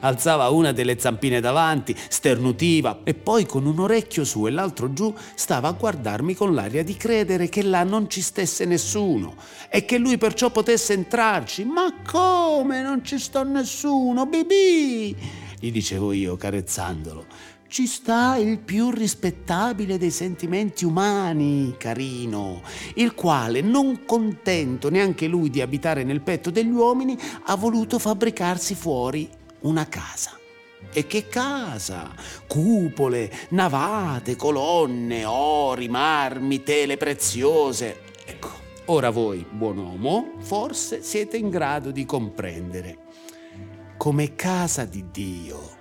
Alzava 0.00 0.48
una 0.48 0.72
delle 0.72 0.98
zampine 0.98 1.40
davanti, 1.40 1.96
sternutiva 2.08 3.00
e 3.04 3.14
poi 3.14 3.46
con 3.46 3.66
un 3.66 3.78
orecchio 3.78 4.24
su 4.24 4.46
e 4.46 4.50
l'altro 4.50 4.92
giù 4.92 5.14
stava 5.34 5.68
a 5.68 5.72
guardarmi 5.72 6.34
con 6.34 6.54
l'aria 6.54 6.82
di 6.82 6.96
credere 6.96 7.48
che 7.48 7.62
là 7.62 7.84
non 7.84 8.10
ci 8.10 8.20
stesse 8.20 8.64
nessuno 8.64 9.36
e 9.68 9.84
che 9.84 9.98
lui 9.98 10.18
perciò 10.18 10.50
potesse 10.50 10.92
entrarci. 10.92 11.64
Ma 11.64 11.94
come 12.04 12.82
non 12.82 13.04
ci 13.04 13.18
sta 13.18 13.44
nessuno, 13.44 14.26
bibì? 14.26 15.16
gli 15.62 15.70
dicevo 15.70 16.12
io 16.12 16.36
carezzandolo 16.36 17.26
ci 17.70 17.86
sta 17.86 18.34
il 18.34 18.58
più 18.58 18.90
rispettabile 18.90 19.96
dei 19.96 20.10
sentimenti 20.10 20.84
umani, 20.84 21.76
carino, 21.78 22.62
il 22.94 23.14
quale, 23.14 23.60
non 23.60 24.04
contento 24.04 24.90
neanche 24.90 25.28
lui 25.28 25.50
di 25.50 25.60
abitare 25.60 26.02
nel 26.02 26.20
petto 26.20 26.50
degli 26.50 26.70
uomini, 26.70 27.16
ha 27.44 27.54
voluto 27.54 28.00
fabbricarsi 28.00 28.74
fuori 28.74 29.30
una 29.60 29.86
casa. 29.86 30.36
E 30.92 31.06
che 31.06 31.28
casa! 31.28 32.12
Cupole, 32.48 33.30
navate, 33.50 34.34
colonne, 34.34 35.24
ori, 35.24 35.88
marmi, 35.88 36.64
tele 36.64 36.96
preziose. 36.96 38.00
Ecco, 38.26 38.50
ora 38.86 39.10
voi, 39.10 39.46
buon 39.48 39.78
uomo, 39.78 40.32
forse 40.40 41.02
siete 41.02 41.36
in 41.36 41.48
grado 41.48 41.92
di 41.92 42.04
comprendere. 42.04 42.98
Come 43.96 44.34
casa 44.34 44.84
di 44.84 45.04
Dio 45.12 45.78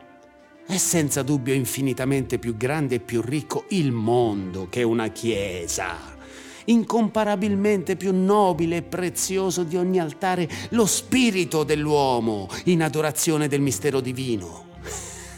è 0.69 0.77
senza 0.77 1.23
dubbio 1.23 1.55
infinitamente 1.55 2.38
più 2.38 2.55
grande 2.55 2.95
e 2.95 2.99
più 2.99 3.23
ricco 3.23 3.65
il 3.69 3.91
mondo 3.91 4.67
che 4.69 4.84
una 4.84 5.08
chiesa. 5.08 6.15
Incomparabilimente 6.65 7.95
più 7.95 8.13
nobile 8.13 8.75
e 8.77 8.82
prezioso 8.84 9.63
di 9.63 9.75
ogni 9.77 9.99
altare 9.99 10.47
lo 10.69 10.86
spirito 10.86 11.63
dell'uomo 11.63 12.47
in 12.65 12.84
adorazione 12.84 13.47
del 13.47 13.62
mistero 13.62 13.99
divino. 13.99 14.65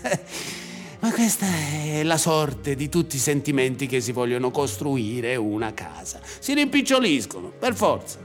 Ma 0.99 1.13
questa 1.13 1.45
è 1.45 2.03
la 2.03 2.17
sorte 2.17 2.75
di 2.75 2.89
tutti 2.89 3.15
i 3.15 3.19
sentimenti 3.19 3.87
che 3.87 4.01
si 4.01 4.11
vogliono 4.11 4.51
costruire 4.51 5.37
una 5.37 5.73
casa. 5.73 6.19
Si 6.39 6.53
rimpiccioliscono, 6.53 7.53
per 7.57 7.73
forza. 7.73 8.19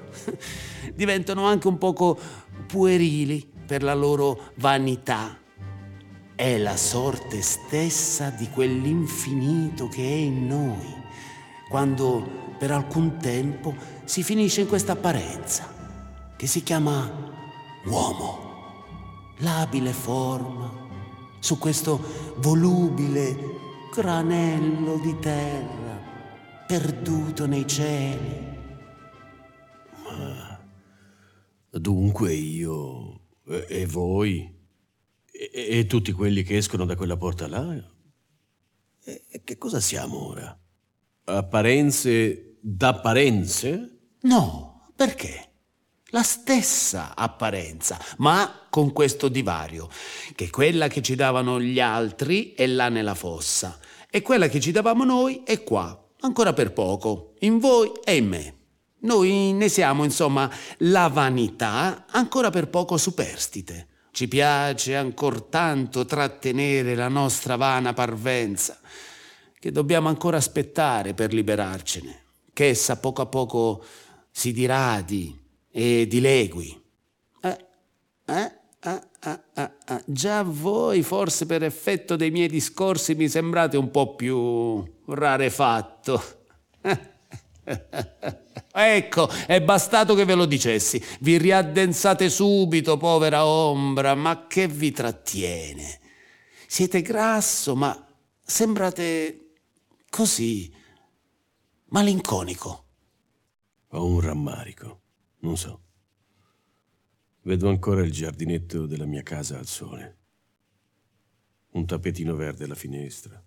Diventano 0.92 1.44
anche 1.44 1.68
un 1.68 1.78
poco 1.78 2.18
puerili 2.66 3.48
per 3.64 3.84
la 3.84 3.94
loro 3.94 4.50
vanità 4.56 5.38
è 6.36 6.58
la 6.58 6.76
sorte 6.76 7.40
stessa 7.40 8.28
di 8.28 8.50
quell'infinito 8.50 9.88
che 9.88 10.02
è 10.02 10.14
in 10.14 10.46
noi, 10.46 10.94
quando 11.70 12.54
per 12.58 12.70
alcun 12.70 13.16
tempo 13.18 13.74
si 14.04 14.22
finisce 14.22 14.60
in 14.60 14.68
questa 14.68 14.92
apparenza, 14.92 15.66
che 16.36 16.46
si 16.46 16.62
chiama 16.62 17.10
uomo. 17.86 18.44
Labile 19.38 19.92
forma 19.92 20.70
su 21.38 21.58
questo 21.58 22.34
volubile 22.36 23.36
granello 23.94 24.98
di 24.98 25.18
terra 25.18 26.00
perduto 26.66 27.46
nei 27.46 27.66
cieli. 27.66 28.54
Ma 30.04 30.60
dunque 31.70 32.32
io 32.32 33.20
e 33.68 33.86
voi 33.86 34.55
e, 35.36 35.78
e, 35.78 35.86
tutti 35.86 36.12
quelli 36.12 36.42
che 36.42 36.56
escono 36.56 36.86
da 36.86 36.96
quella 36.96 37.16
porta 37.16 37.46
là? 37.46 37.74
E, 39.04 39.24
e 39.28 39.44
che 39.44 39.58
cosa 39.58 39.80
siamo 39.80 40.28
ora? 40.28 40.58
Apparenze 41.24 42.56
d'apparenze? 42.60 43.98
No, 44.22 44.90
perché? 44.96 45.50
La 46.10 46.22
stessa 46.22 47.14
apparenza, 47.14 48.00
ma 48.18 48.66
con 48.70 48.92
questo 48.92 49.28
divario, 49.28 49.88
che 50.34 50.50
quella 50.50 50.88
che 50.88 51.02
ci 51.02 51.14
davano 51.14 51.60
gli 51.60 51.80
altri 51.80 52.54
è 52.54 52.66
là 52.66 52.88
nella 52.88 53.14
fossa 53.14 53.78
e 54.08 54.22
quella 54.22 54.48
che 54.48 54.60
ci 54.60 54.70
davamo 54.70 55.04
noi 55.04 55.42
è 55.44 55.62
qua, 55.62 56.08
ancora 56.20 56.52
per 56.52 56.72
poco, 56.72 57.34
in 57.40 57.58
voi 57.58 57.92
e 58.04 58.16
in 58.16 58.28
me. 58.28 58.54
Noi 59.00 59.52
ne 59.52 59.68
siamo, 59.68 60.04
insomma, 60.04 60.50
la 60.78 61.08
vanità 61.08 62.06
ancora 62.10 62.50
per 62.50 62.68
poco 62.68 62.96
superstite. 62.96 63.88
Ci 64.16 64.28
piace 64.28 64.96
ancor 64.96 65.42
tanto 65.42 66.06
trattenere 66.06 66.94
la 66.94 67.08
nostra 67.08 67.56
vana 67.56 67.92
parvenza, 67.92 68.80
che 69.58 69.70
dobbiamo 69.70 70.08
ancora 70.08 70.38
aspettare 70.38 71.12
per 71.12 71.34
liberarcene, 71.34 72.22
che 72.54 72.68
essa 72.68 72.96
poco 72.96 73.20
a 73.20 73.26
poco 73.26 73.84
si 74.30 74.54
diradi 74.54 75.38
e 75.70 76.06
dilegui. 76.06 76.82
Eh, 77.42 77.66
eh, 78.24 78.52
eh, 78.80 79.00
eh, 79.22 79.40
eh, 79.52 79.70
eh. 79.86 80.02
Già 80.06 80.42
voi, 80.42 81.02
forse 81.02 81.44
per 81.44 81.62
effetto 81.62 82.16
dei 82.16 82.30
miei 82.30 82.48
discorsi, 82.48 83.14
mi 83.14 83.28
sembrate 83.28 83.76
un 83.76 83.90
po' 83.90 84.14
più 84.14 84.82
rarefatto. 85.08 86.22
Ecco, 88.76 89.28
è 89.46 89.62
bastato 89.62 90.14
che 90.14 90.24
ve 90.24 90.34
lo 90.34 90.44
dicessi. 90.46 91.02
Vi 91.20 91.38
riaddensate 91.38 92.28
subito, 92.28 92.96
povera 92.96 93.46
ombra, 93.46 94.14
ma 94.14 94.46
che 94.46 94.68
vi 94.68 94.90
trattiene? 94.90 96.00
Siete 96.66 97.00
grasso, 97.00 97.74
ma 97.74 98.06
sembrate 98.42 99.52
così 100.10 100.72
malinconico. 101.86 102.84
Ho 103.88 104.06
un 104.06 104.20
rammarico, 104.20 105.00
non 105.40 105.56
so. 105.56 105.82
Vedo 107.42 107.68
ancora 107.68 108.02
il 108.02 108.10
giardinetto 108.10 108.86
della 108.86 109.06
mia 109.06 109.22
casa 109.22 109.58
al 109.58 109.66
sole. 109.66 110.18
Un 111.72 111.86
tappetino 111.86 112.34
verde 112.34 112.64
alla 112.64 112.74
finestra. 112.74 113.42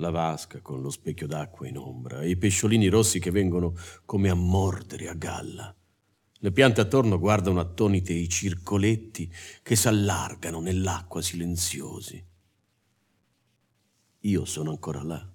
La 0.00 0.10
vasca 0.10 0.60
con 0.60 0.80
lo 0.80 0.90
specchio 0.90 1.26
d'acqua 1.26 1.66
in 1.66 1.76
ombra 1.76 2.20
e 2.22 2.30
i 2.30 2.36
pesciolini 2.36 2.86
rossi 2.86 3.18
che 3.18 3.32
vengono 3.32 3.74
come 4.04 4.30
a 4.30 4.34
mordere 4.34 5.08
a 5.08 5.14
galla. 5.14 5.74
Le 6.40 6.52
piante 6.52 6.80
attorno 6.80 7.18
guardano 7.18 7.58
attonite 7.58 8.12
i 8.12 8.28
circoletti 8.28 9.32
che 9.60 9.74
s'allargano 9.74 10.60
nell'acqua 10.60 11.20
silenziosi. 11.20 12.24
Io 14.20 14.44
sono 14.44 14.70
ancora 14.70 15.02
là, 15.02 15.32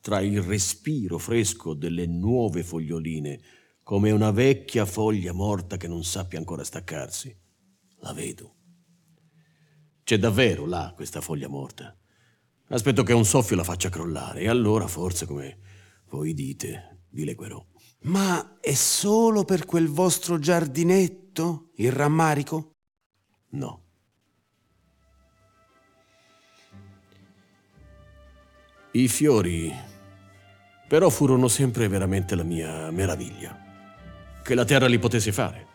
tra 0.00 0.20
il 0.20 0.40
respiro 0.40 1.18
fresco 1.18 1.74
delle 1.74 2.06
nuove 2.06 2.62
foglioline 2.62 3.40
come 3.82 4.10
una 4.10 4.30
vecchia 4.30 4.86
foglia 4.86 5.32
morta 5.32 5.76
che 5.76 5.86
non 5.86 6.02
sappia 6.02 6.38
ancora 6.38 6.64
staccarsi. 6.64 7.36
La 7.98 8.14
vedo. 8.14 8.54
C'è 10.02 10.18
davvero 10.18 10.64
là 10.64 10.92
questa 10.96 11.20
foglia 11.20 11.48
morta. 11.48 11.94
Aspetto 12.68 13.02
che 13.02 13.12
un 13.12 13.24
soffio 13.24 13.56
la 13.56 13.64
faccia 13.64 13.88
crollare 13.88 14.40
e 14.40 14.48
allora 14.48 14.86
forse, 14.86 15.26
come 15.26 15.58
voi 16.10 16.34
dite, 16.34 17.04
vi 17.10 17.24
legherò. 17.24 17.64
Ma 18.02 18.58
è 18.60 18.74
solo 18.74 19.44
per 19.44 19.64
quel 19.64 19.88
vostro 19.88 20.38
giardinetto 20.38 21.70
il 21.76 21.92
rammarico? 21.92 22.72
No. 23.50 23.82
I 28.92 29.08
fiori 29.08 29.74
però 30.88 31.10
furono 31.10 31.48
sempre 31.48 31.88
veramente 31.88 32.34
la 32.34 32.44
mia 32.44 32.90
meraviglia 32.90 33.64
che 34.42 34.54
la 34.54 34.64
terra 34.64 34.86
li 34.86 34.98
potesse 34.98 35.32
fare. 35.32 35.66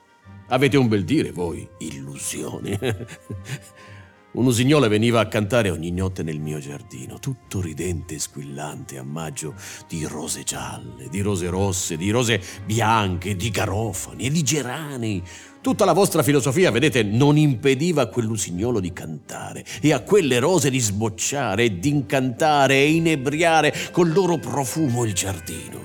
Avete 0.47 0.77
un 0.77 0.88
bel 0.88 1.04
dire 1.04 1.32
voi, 1.32 1.67
illusione. 1.80 2.80
Un 4.34 4.46
usignolo 4.46 4.88
veniva 4.88 5.20
a 5.20 5.28
cantare 5.28 5.70
ogni 5.70 5.91
notte 5.91 6.24
nel 6.24 6.39
mio 6.39 6.58
giardino, 6.60 7.20
tutto 7.20 7.60
ridente 7.60 8.15
e 8.15 8.20
squillante 8.20 8.98
a 8.98 9.04
maggio 9.04 9.56
di 9.89 10.06
rose 10.06 10.44
gialle, 10.44 11.10
di 11.10 11.20
rose 11.20 11.50
rosse, 11.50 11.98
di 11.98 12.10
rose 12.12 12.41
bianche, 12.65 13.36
di 13.36 13.50
garofani 13.50 14.28
e 14.28 14.32
di 14.32 14.41
geranei. 14.41 15.22
Tutta 15.60 15.84
la 15.84 15.91
vostra 15.91 16.24
filosofia, 16.24 16.72
vedete, 16.72 17.04
non 17.04 17.36
impediva 17.36 18.04
a 18.04 18.08
quell'usignolo 18.08 18.80
di 18.80 18.94
cantare 18.94 19.65
e 19.82 19.91
a 19.91 20.00
quelle 20.00 20.39
rose 20.39 20.70
di 20.70 20.80
sbocciare 20.80 21.65
e 21.65 21.80
di 21.80 21.89
incantare 21.89 22.76
e 22.76 22.89
inebriare 22.89 23.74
col 23.91 24.13
loro 24.13 24.38
profumo 24.38 25.04
il 25.04 25.13
giardino. 25.13 25.82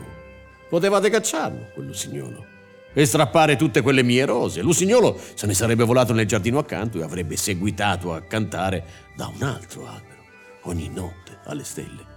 Potevate 0.69 1.11
cacciarlo, 1.11 1.71
quell'usignolo 1.75 2.55
e 2.99 3.05
strappare 3.05 3.57
tutte 3.57 3.83
quelle 3.83 4.03
mie 4.03 4.25
rose. 4.25 4.63
Lusignolo 4.63 5.21
se 5.35 5.47
ne 5.47 5.53
sarebbe 5.53 5.85
volato 5.85 6.15
nel 6.15 6.25
giardino 6.25 6.59
accanto 6.59 6.99
e 6.99 7.03
avrebbe 7.03 7.37
seguitato 7.37 8.15
a 8.15 8.23
cantare 8.23 9.13
da 9.15 9.27
un 9.27 9.43
altro 9.43 9.87
albero, 9.87 10.25
ogni 10.63 10.89
notte 10.89 11.41
alle 11.45 11.63
stelle. 11.63 12.15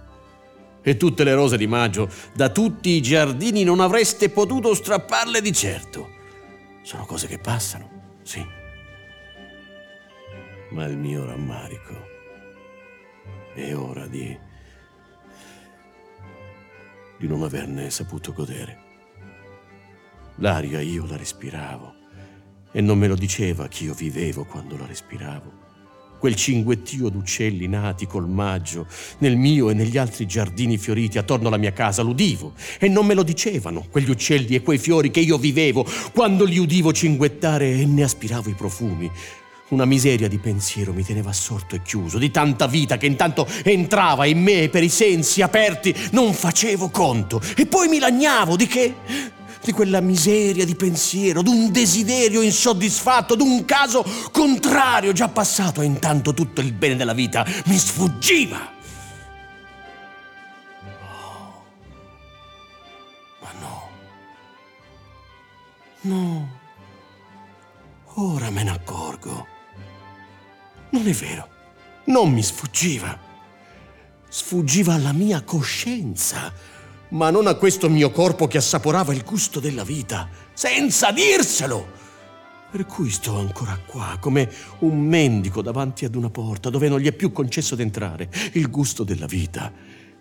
E 0.80 0.96
tutte 0.96 1.22
le 1.22 1.34
rose 1.34 1.58
di 1.58 1.66
maggio, 1.66 2.08
da 2.32 2.48
tutti 2.48 2.88
i 2.88 3.02
giardini, 3.02 3.62
non 3.62 3.80
avreste 3.80 4.30
potuto 4.30 4.72
strapparle 4.72 5.42
di 5.42 5.52
certo. 5.52 6.12
Sono 6.82 7.04
cose 7.04 7.26
che 7.26 7.36
passano, 7.36 8.16
sì. 8.22 8.42
Ma 10.70 10.86
il 10.86 10.96
mio 10.96 11.26
rammarico 11.26 12.08
è 13.54 13.74
ora 13.74 14.06
di... 14.06 14.34
di 17.18 17.28
non 17.28 17.42
averne 17.42 17.90
saputo 17.90 18.32
godere. 18.32 18.79
L'aria 20.40 20.80
io 20.80 21.04
la 21.06 21.18
respiravo 21.18 21.94
e 22.72 22.80
non 22.80 22.98
me 22.98 23.08
lo 23.08 23.14
diceva 23.14 23.68
che 23.68 23.84
io 23.84 23.92
vivevo 23.92 24.44
quando 24.44 24.74
la 24.78 24.86
respiravo. 24.86 25.68
Quel 26.18 26.34
cinguettio 26.34 27.10
d'uccelli 27.10 27.66
nati 27.66 28.06
col 28.06 28.26
maggio 28.26 28.86
nel 29.18 29.36
mio 29.36 29.68
e 29.68 29.74
negli 29.74 29.98
altri 29.98 30.26
giardini 30.26 30.78
fioriti 30.78 31.18
attorno 31.18 31.48
alla 31.48 31.58
mia 31.58 31.72
casa 31.72 32.00
l'udivo 32.00 32.54
e 32.78 32.88
non 32.88 33.04
me 33.04 33.12
lo 33.12 33.22
dicevano 33.22 33.86
quegli 33.90 34.08
uccelli 34.08 34.54
e 34.54 34.62
quei 34.62 34.78
fiori 34.78 35.10
che 35.10 35.20
io 35.20 35.36
vivevo 35.36 35.86
quando 36.14 36.44
li 36.44 36.58
udivo 36.58 36.90
cinguettare 36.90 37.72
e 37.72 37.84
ne 37.84 38.02
aspiravo 38.02 38.48
i 38.48 38.54
profumi. 38.54 39.10
Una 39.70 39.84
miseria 39.84 40.26
di 40.26 40.38
pensiero 40.38 40.94
mi 40.94 41.04
teneva 41.04 41.30
assorto 41.30 41.74
e 41.74 41.82
chiuso, 41.82 42.16
di 42.16 42.30
tanta 42.30 42.66
vita 42.66 42.96
che 42.96 43.06
intanto 43.06 43.46
entrava 43.62 44.24
in 44.24 44.42
me 44.42 44.70
per 44.70 44.82
i 44.82 44.88
sensi 44.88 45.42
aperti 45.42 45.94
non 46.12 46.32
facevo 46.32 46.88
conto 46.88 47.42
e 47.56 47.66
poi 47.66 47.88
mi 47.88 47.98
lagnavo 47.98 48.56
di 48.56 48.66
che 48.66 48.94
di 49.62 49.72
quella 49.72 50.00
miseria 50.00 50.64
di 50.64 50.74
pensiero, 50.74 51.42
d'un 51.42 51.70
desiderio 51.70 52.40
insoddisfatto, 52.40 53.34
d'un 53.34 53.64
caso 53.64 54.04
contrario 54.32 55.12
già 55.12 55.28
passato 55.28 55.82
e 55.82 55.84
intanto 55.84 56.32
tutto 56.32 56.60
il 56.60 56.72
bene 56.72 56.96
della 56.96 57.12
vita 57.12 57.46
mi 57.66 57.76
sfuggiva. 57.76 58.72
Oh, 60.84 61.64
ma 63.40 63.52
no, 63.60 63.88
no, 66.02 66.48
ora 68.14 68.50
me 68.50 68.62
ne 68.62 68.70
accorgo. 68.70 69.46
Non 70.90 71.06
è 71.06 71.12
vero, 71.12 71.48
non 72.06 72.32
mi 72.32 72.42
sfuggiva. 72.42 73.28
Sfuggiva 74.28 74.94
alla 74.94 75.12
mia 75.12 75.42
coscienza 75.42 76.52
ma 77.10 77.30
non 77.30 77.46
a 77.46 77.54
questo 77.54 77.88
mio 77.88 78.10
corpo 78.10 78.46
che 78.46 78.58
assaporava 78.58 79.12
il 79.14 79.24
gusto 79.24 79.60
della 79.60 79.84
vita, 79.84 80.28
senza 80.52 81.10
dirselo. 81.12 81.98
Per 82.70 82.86
cui 82.86 83.10
sto 83.10 83.36
ancora 83.36 83.78
qua, 83.84 84.16
come 84.20 84.48
un 84.80 85.00
mendico 85.00 85.60
davanti 85.60 86.04
ad 86.04 86.14
una 86.14 86.30
porta 86.30 86.70
dove 86.70 86.88
non 86.88 87.00
gli 87.00 87.08
è 87.08 87.12
più 87.12 87.32
concesso 87.32 87.74
d'entrare, 87.74 88.30
il 88.52 88.70
gusto 88.70 89.02
della 89.02 89.26
vita 89.26 89.72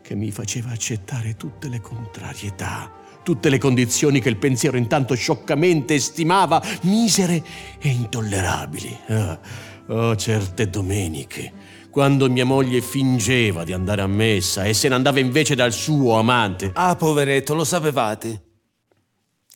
che 0.01 0.15
mi 0.15 0.31
faceva 0.31 0.71
accettare 0.71 1.35
tutte 1.35 1.69
le 1.69 1.79
contrarietà, 1.79 2.91
tutte 3.21 3.49
le 3.49 3.59
condizioni 3.59 4.19
che 4.19 4.29
il 4.29 4.37
pensiero 4.37 4.77
intanto 4.77 5.13
scioccamente 5.13 5.99
stimava 5.99 6.59
misere 6.81 7.43
e 7.77 7.89
intollerabili. 7.89 8.97
Oh, 9.09 9.39
oh 9.87 10.15
certe 10.15 10.69
domeniche 10.69 11.68
quando 11.89 12.29
mia 12.29 12.45
moglie 12.45 12.81
fingeva 12.81 13.63
di 13.63 13.73
andare 13.73 14.01
a 14.01 14.07
messa 14.07 14.63
e 14.65 14.73
se 14.73 14.87
ne 14.87 14.95
andava 14.95 15.19
invece 15.19 15.55
dal 15.55 15.73
suo 15.73 16.17
amante. 16.17 16.71
Ah, 16.73 16.95
poveretto, 16.95 17.53
lo 17.55 17.63
sapevate. 17.63 18.43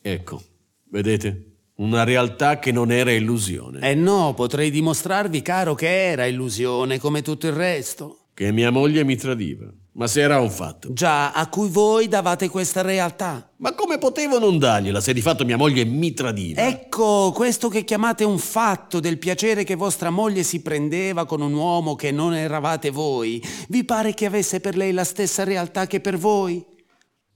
Ecco, 0.02 0.42
vedete? 0.90 1.52
Una 1.76 2.04
realtà 2.04 2.58
che 2.58 2.70
non 2.70 2.92
era 2.92 3.10
illusione. 3.10 3.80
Eh 3.80 3.94
no, 3.94 4.34
potrei 4.34 4.70
dimostrarvi, 4.70 5.42
caro, 5.42 5.74
che 5.74 6.10
era 6.10 6.26
illusione 6.26 6.98
come 6.98 7.22
tutto 7.22 7.46
il 7.46 7.52
resto. 7.52 8.26
Che 8.34 8.52
mia 8.52 8.70
moglie 8.70 9.04
mi 9.04 9.16
tradiva. 9.16 9.72
Ma 9.96 10.08
se 10.08 10.22
era 10.22 10.40
un 10.40 10.50
fatto. 10.50 10.92
Già, 10.92 11.30
a 11.30 11.48
cui 11.48 11.68
voi 11.68 12.08
davate 12.08 12.48
questa 12.48 12.82
realtà. 12.82 13.52
Ma 13.58 13.74
come 13.74 13.98
potevo 13.98 14.40
non 14.40 14.58
dargliela 14.58 15.00
se 15.00 15.12
di 15.12 15.20
fatto 15.20 15.44
mia 15.44 15.56
moglie 15.56 15.84
mi 15.84 16.12
tradiva? 16.12 16.66
Ecco, 16.66 17.30
questo 17.32 17.68
che 17.68 17.84
chiamate 17.84 18.24
un 18.24 18.38
fatto 18.38 18.98
del 18.98 19.18
piacere 19.18 19.62
che 19.62 19.76
vostra 19.76 20.10
moglie 20.10 20.42
si 20.42 20.62
prendeva 20.62 21.26
con 21.26 21.40
un 21.40 21.52
uomo 21.52 21.94
che 21.94 22.10
non 22.10 22.34
eravate 22.34 22.90
voi, 22.90 23.40
vi 23.68 23.84
pare 23.84 24.14
che 24.14 24.26
avesse 24.26 24.58
per 24.58 24.76
lei 24.76 24.90
la 24.90 25.04
stessa 25.04 25.44
realtà 25.44 25.86
che 25.86 26.00
per 26.00 26.18
voi? 26.18 26.64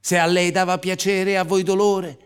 Se 0.00 0.18
a 0.18 0.26
lei 0.26 0.50
dava 0.50 0.78
piacere 0.78 1.30
e 1.30 1.36
a 1.36 1.44
voi 1.44 1.62
dolore? 1.62 2.18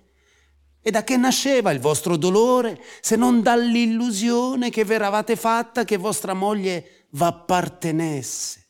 E 0.81 0.91
da 0.91 1.05
che 1.05 1.19
nasceva 1.19 1.73
il 1.73 1.79
vostro 1.79 2.17
dolore 2.17 2.81
se 3.03 3.17
non 3.17 3.43
dall'illusione 3.43 4.71
che 4.71 4.85
vi 4.85 4.95
eravate 4.95 5.37
fatta 5.37 5.85
che 5.85 5.99
vostra 5.99 6.33
moglie 6.33 7.07
v'appartenesse? 7.11 8.62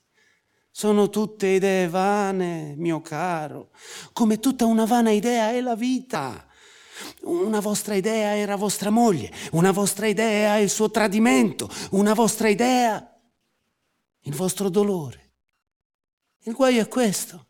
Sono 0.75 1.11
tutte 1.11 1.49
idee 1.49 1.87
vane, 1.87 2.75
mio 2.79 3.03
caro, 3.03 3.73
come 4.15 4.41
tutta 4.41 4.65
una 4.65 4.87
vana 4.87 5.11
idea 5.11 5.51
è 5.51 5.61
la 5.61 5.77
vita. 5.77 6.47
Una 7.25 7.61
vostra 7.61 7.95
idea 7.95 8.35
era 8.37 8.57
vostra 8.57 8.89
moglie, 8.89 9.31
una 9.53 9.71
vostra 9.71 10.07
idea 10.07 10.57
il 10.57 10.71
suo 10.71 10.91
tradimento, 10.91 11.69
una 11.91 12.15
vostra 12.15 12.49
idea 12.49 13.07
il 14.23 14.35
vostro 14.35 14.71
dolore. 14.71 15.35
Il 16.45 16.55
guaio 16.55 16.81
è 16.81 16.89
questo, 16.89 17.49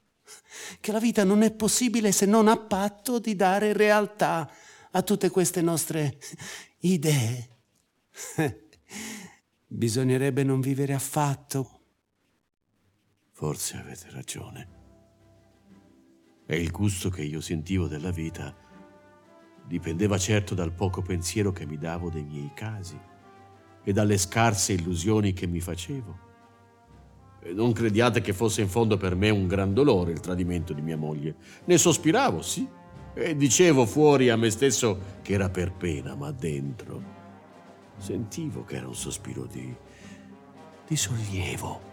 che 0.80 0.90
la 0.90 0.98
vita 0.98 1.22
non 1.22 1.42
è 1.42 1.52
possibile 1.52 2.10
se 2.10 2.26
non 2.26 2.48
a 2.48 2.56
patto 2.56 3.20
di 3.20 3.36
dare 3.36 3.72
realtà 3.72 4.50
a 4.90 5.02
tutte 5.02 5.30
queste 5.30 5.62
nostre 5.62 6.18
idee. 6.80 7.50
Bisognerebbe 9.68 10.42
non 10.42 10.60
vivere 10.60 10.92
affatto 10.92 11.81
Forse 13.42 13.76
avete 13.76 14.06
ragione. 14.10 14.68
E 16.46 16.60
il 16.60 16.70
gusto 16.70 17.08
che 17.08 17.22
io 17.22 17.40
sentivo 17.40 17.88
della 17.88 18.12
vita 18.12 18.54
dipendeva 19.66 20.16
certo 20.16 20.54
dal 20.54 20.72
poco 20.72 21.02
pensiero 21.02 21.50
che 21.50 21.66
mi 21.66 21.76
davo 21.76 22.08
dei 22.08 22.22
miei 22.22 22.52
casi 22.54 22.96
e 23.82 23.92
dalle 23.92 24.16
scarse 24.16 24.74
illusioni 24.74 25.32
che 25.32 25.48
mi 25.48 25.58
facevo. 25.58 26.18
E 27.40 27.52
non 27.52 27.72
crediate 27.72 28.20
che 28.20 28.32
fosse 28.32 28.60
in 28.60 28.68
fondo 28.68 28.96
per 28.96 29.16
me 29.16 29.30
un 29.30 29.48
gran 29.48 29.74
dolore 29.74 30.12
il 30.12 30.20
tradimento 30.20 30.72
di 30.72 30.82
mia 30.82 30.96
moglie. 30.96 31.34
Ne 31.64 31.78
sospiravo, 31.78 32.42
sì, 32.42 32.64
e 33.12 33.34
dicevo 33.34 33.86
fuori 33.86 34.30
a 34.30 34.36
me 34.36 34.50
stesso 34.50 35.18
che 35.20 35.32
era 35.32 35.50
per 35.50 35.72
pena, 35.72 36.14
ma 36.14 36.30
dentro 36.30 37.02
sentivo 37.96 38.62
che 38.62 38.76
era 38.76 38.86
un 38.86 38.94
sospiro 38.94 39.46
di, 39.46 39.74
di 40.86 40.96
sollievo. 40.96 41.90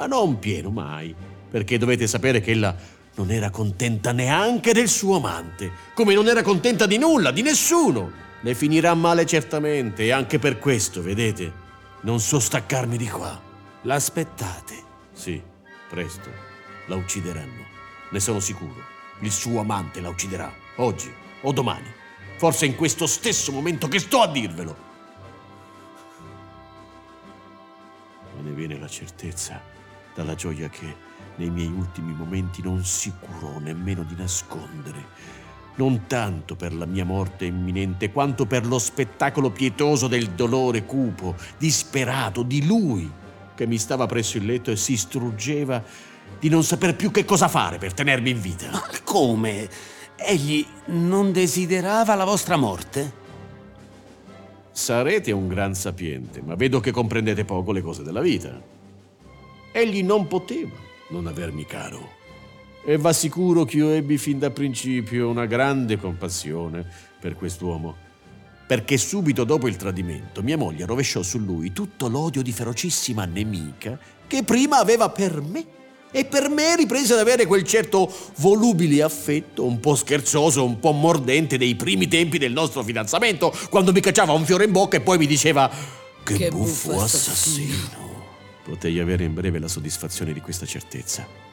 Ma 0.00 0.06
non 0.06 0.38
pieno 0.38 0.70
mai, 0.70 1.14
perché 1.50 1.76
dovete 1.76 2.06
sapere 2.06 2.40
che 2.40 2.52
ella 2.52 2.74
non 3.16 3.30
era 3.30 3.50
contenta 3.50 4.12
neanche 4.12 4.72
del 4.72 4.88
suo 4.88 5.16
amante, 5.16 5.70
come 5.92 6.14
non 6.14 6.26
era 6.26 6.40
contenta 6.40 6.86
di 6.86 6.96
nulla, 6.96 7.30
di 7.30 7.42
nessuno. 7.42 8.10
Ne 8.40 8.54
finirà 8.54 8.94
male 8.94 9.26
certamente 9.26 10.04
e 10.04 10.10
anche 10.10 10.38
per 10.38 10.58
questo, 10.58 11.02
vedete, 11.02 11.52
non 12.00 12.18
so 12.18 12.40
staccarmi 12.40 12.96
di 12.96 13.06
qua. 13.10 13.38
L'aspettate. 13.82 14.74
Sì, 15.12 15.42
presto. 15.90 16.30
La 16.86 16.96
uccideranno. 16.96 17.66
Ne 18.10 18.20
sono 18.20 18.40
sicuro. 18.40 18.82
Il 19.20 19.30
suo 19.30 19.60
amante 19.60 20.00
la 20.00 20.08
ucciderà. 20.08 20.50
Oggi 20.76 21.12
o 21.42 21.52
domani. 21.52 21.92
Forse 22.38 22.64
in 22.64 22.74
questo 22.74 23.06
stesso 23.06 23.52
momento 23.52 23.86
che 23.86 23.98
sto 23.98 24.22
a 24.22 24.28
dirvelo. 24.28 24.76
Me 28.36 28.48
ne 28.48 28.52
viene 28.52 28.78
la 28.78 28.88
certezza 28.88 29.78
dalla 30.14 30.34
gioia 30.34 30.68
che 30.68 31.08
nei 31.36 31.50
miei 31.50 31.68
ultimi 31.68 32.12
momenti 32.12 32.62
non 32.62 32.84
si 32.84 33.12
curò 33.18 33.58
nemmeno 33.58 34.02
di 34.02 34.14
nascondere 34.14 35.38
non 35.80 36.06
tanto 36.06 36.56
per 36.56 36.74
la 36.74 36.84
mia 36.84 37.06
morte 37.06 37.46
imminente, 37.46 38.12
quanto 38.12 38.44
per 38.44 38.66
lo 38.66 38.78
spettacolo 38.78 39.50
pietoso 39.50 40.08
del 40.08 40.30
dolore 40.30 40.84
cupo, 40.84 41.34
disperato 41.56 42.42
di 42.42 42.66
lui, 42.66 43.10
che 43.54 43.66
mi 43.66 43.78
stava 43.78 44.04
presso 44.04 44.36
il 44.36 44.44
letto 44.44 44.70
e 44.70 44.76
si 44.76 44.98
struggeva 44.98 45.82
di 46.38 46.50
non 46.50 46.62
saper 46.64 46.96
più 46.96 47.10
che 47.10 47.24
cosa 47.24 47.48
fare 47.48 47.78
per 47.78 47.94
tenermi 47.94 48.28
in 48.30 48.40
vita. 48.40 48.70
Ma 48.70 48.82
come? 49.04 49.68
Egli 50.16 50.66
non 50.86 51.32
desiderava 51.32 52.14
la 52.14 52.24
vostra 52.24 52.56
morte? 52.56 53.18
Sarete 54.70 55.32
un 55.32 55.48
gran 55.48 55.74
sapiente, 55.74 56.42
ma 56.42 56.54
vedo 56.56 56.80
che 56.80 56.90
comprendete 56.90 57.46
poco 57.46 57.72
le 57.72 57.80
cose 57.80 58.02
della 58.02 58.20
vita. 58.20 58.78
Egli 59.72 60.02
non 60.02 60.26
poteva 60.26 60.88
non 61.10 61.26
avermi 61.26 61.64
caro. 61.66 62.18
E 62.84 62.96
va 62.96 63.12
sicuro 63.12 63.64
che 63.64 63.76
io 63.76 63.90
ebbi 63.90 64.16
fin 64.16 64.38
da 64.38 64.50
principio 64.50 65.28
una 65.28 65.46
grande 65.46 65.98
compassione 65.98 66.86
per 67.20 67.36
quest'uomo, 67.36 67.94
perché 68.66 68.96
subito 68.96 69.44
dopo 69.44 69.68
il 69.68 69.76
tradimento 69.76 70.42
mia 70.42 70.56
moglie 70.56 70.86
rovesciò 70.86 71.22
su 71.22 71.38
lui 71.38 71.72
tutto 71.72 72.08
l'odio 72.08 72.42
di 72.42 72.52
ferocissima 72.52 73.26
nemica 73.26 73.98
che 74.26 74.42
prima 74.44 74.78
aveva 74.78 75.10
per 75.10 75.40
me. 75.40 75.78
E 76.12 76.24
per 76.24 76.48
me 76.48 76.74
riprese 76.74 77.12
ad 77.12 77.20
avere 77.20 77.46
quel 77.46 77.62
certo 77.62 78.12
volubile 78.38 79.00
affetto, 79.00 79.64
un 79.64 79.78
po' 79.78 79.94
scherzoso, 79.94 80.64
un 80.64 80.80
po' 80.80 80.90
mordente 80.90 81.56
dei 81.56 81.76
primi 81.76 82.08
tempi 82.08 82.36
del 82.36 82.50
nostro 82.50 82.82
fidanzamento, 82.82 83.56
quando 83.68 83.92
mi 83.92 84.00
cacciava 84.00 84.32
un 84.32 84.44
fiore 84.44 84.64
in 84.64 84.72
bocca 84.72 84.96
e 84.96 85.02
poi 85.02 85.18
mi 85.18 85.26
diceva 85.28 85.70
che, 86.24 86.34
che 86.34 86.48
buffo, 86.50 86.90
buffo 86.90 87.02
assassino. 87.04 87.74
assassino. 87.74 88.09
Potei 88.70 89.00
avere 89.00 89.24
in 89.24 89.34
breve 89.34 89.58
la 89.58 89.66
soddisfazione 89.66 90.32
di 90.32 90.40
questa 90.40 90.64
certezza 90.64 91.49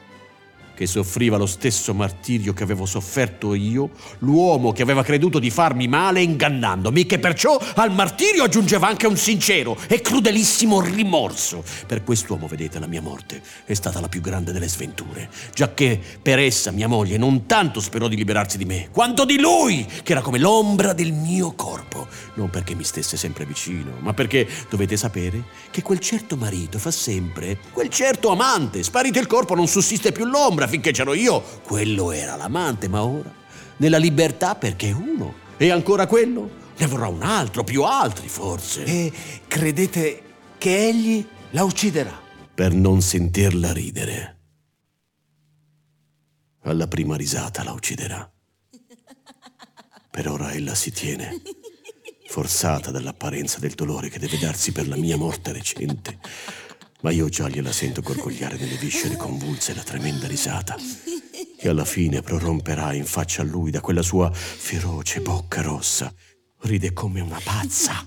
che 0.78 0.86
soffriva 0.86 1.36
lo 1.36 1.46
stesso 1.46 1.92
martirio 1.92 2.52
che 2.52 2.62
avevo 2.62 2.86
sofferto 2.86 3.52
io, 3.54 3.90
l'uomo 4.18 4.70
che 4.70 4.82
aveva 4.82 5.02
creduto 5.02 5.40
di 5.40 5.50
farmi 5.50 5.88
male 5.88 6.22
ingannandomi, 6.22 7.04
che 7.04 7.18
perciò 7.18 7.60
al 7.74 7.92
martirio 7.92 8.44
aggiungeva 8.44 8.86
anche 8.86 9.08
un 9.08 9.16
sincero 9.16 9.76
e 9.88 10.00
crudelissimo 10.00 10.80
rimorso. 10.80 11.64
Per 11.84 12.04
quest'uomo, 12.04 12.46
vedete, 12.46 12.78
la 12.78 12.86
mia 12.86 13.02
morte 13.02 13.42
è 13.64 13.74
stata 13.74 13.98
la 13.98 14.06
più 14.06 14.20
grande 14.20 14.52
delle 14.52 14.68
sventure, 14.68 15.28
giacché 15.52 16.00
per 16.22 16.38
essa 16.38 16.70
mia 16.70 16.86
moglie 16.86 17.16
non 17.16 17.46
tanto 17.46 17.80
sperò 17.80 18.06
di 18.06 18.14
liberarsi 18.14 18.56
di 18.56 18.64
me, 18.64 18.88
quanto 18.92 19.24
di 19.24 19.40
lui, 19.40 19.84
che 20.04 20.12
era 20.12 20.20
come 20.20 20.38
l'ombra 20.38 20.92
del 20.92 21.12
mio 21.12 21.54
corpo, 21.56 22.06
non 22.34 22.50
perché 22.50 22.76
mi 22.76 22.84
stesse 22.84 23.16
sempre 23.16 23.44
vicino, 23.46 23.94
ma 23.98 24.14
perché 24.14 24.48
dovete 24.70 24.96
sapere 24.96 25.42
che 25.72 25.82
quel 25.82 25.98
certo 25.98 26.36
marito 26.36 26.78
fa 26.78 26.92
sempre 26.92 27.58
quel 27.72 27.88
certo 27.88 28.30
amante, 28.30 28.84
sparito 28.84 29.18
il 29.18 29.26
corpo 29.26 29.56
non 29.56 29.66
sussiste 29.66 30.12
più 30.12 30.24
l'ombra, 30.24 30.66
finché 30.68 30.92
c'ero 30.92 31.14
io, 31.14 31.42
quello 31.64 32.12
era 32.12 32.36
l'amante, 32.36 32.86
ma 32.88 33.02
ora, 33.02 33.34
nella 33.78 33.98
libertà 33.98 34.54
perché 34.54 34.92
uno, 34.92 35.34
e 35.56 35.70
ancora 35.70 36.06
quello, 36.06 36.50
ne 36.76 36.86
vorrà 36.86 37.08
un 37.08 37.22
altro, 37.22 37.64
più 37.64 37.82
altri 37.82 38.28
forse. 38.28 38.84
E 38.84 39.12
credete 39.48 40.22
che 40.58 40.88
egli 40.88 41.26
la 41.50 41.64
ucciderà? 41.64 42.20
Per 42.54 42.72
non 42.72 43.00
sentirla 43.02 43.72
ridere. 43.72 44.36
Alla 46.62 46.86
prima 46.86 47.16
risata 47.16 47.64
la 47.64 47.72
ucciderà. 47.72 48.30
Per 50.10 50.28
ora 50.28 50.52
ella 50.52 50.74
si 50.74 50.90
tiene, 50.90 51.40
forzata 52.28 52.90
dall'apparenza 52.90 53.58
del 53.58 53.74
dolore 53.74 54.08
che 54.08 54.18
deve 54.18 54.38
darsi 54.38 54.72
per 54.72 54.88
la 54.88 54.96
mia 54.96 55.16
morte 55.16 55.52
recente 55.52 56.18
ma 57.02 57.10
io 57.10 57.28
già 57.28 57.48
gliela 57.48 57.72
sento 57.72 58.00
gorgogliare 58.00 58.56
nelle 58.56 58.76
viscere 58.76 59.16
convulse 59.16 59.74
la 59.74 59.82
tremenda 59.82 60.26
risata, 60.26 60.76
che 61.56 61.68
alla 61.68 61.84
fine 61.84 62.22
proromperà 62.22 62.92
in 62.92 63.04
faccia 63.04 63.42
a 63.42 63.44
lui 63.44 63.70
da 63.70 63.80
quella 63.80 64.02
sua 64.02 64.30
feroce 64.32 65.20
bocca 65.20 65.62
rossa. 65.62 66.12
Ride 66.62 66.92
come 66.92 67.20
una 67.20 67.40
pazza. 67.42 68.02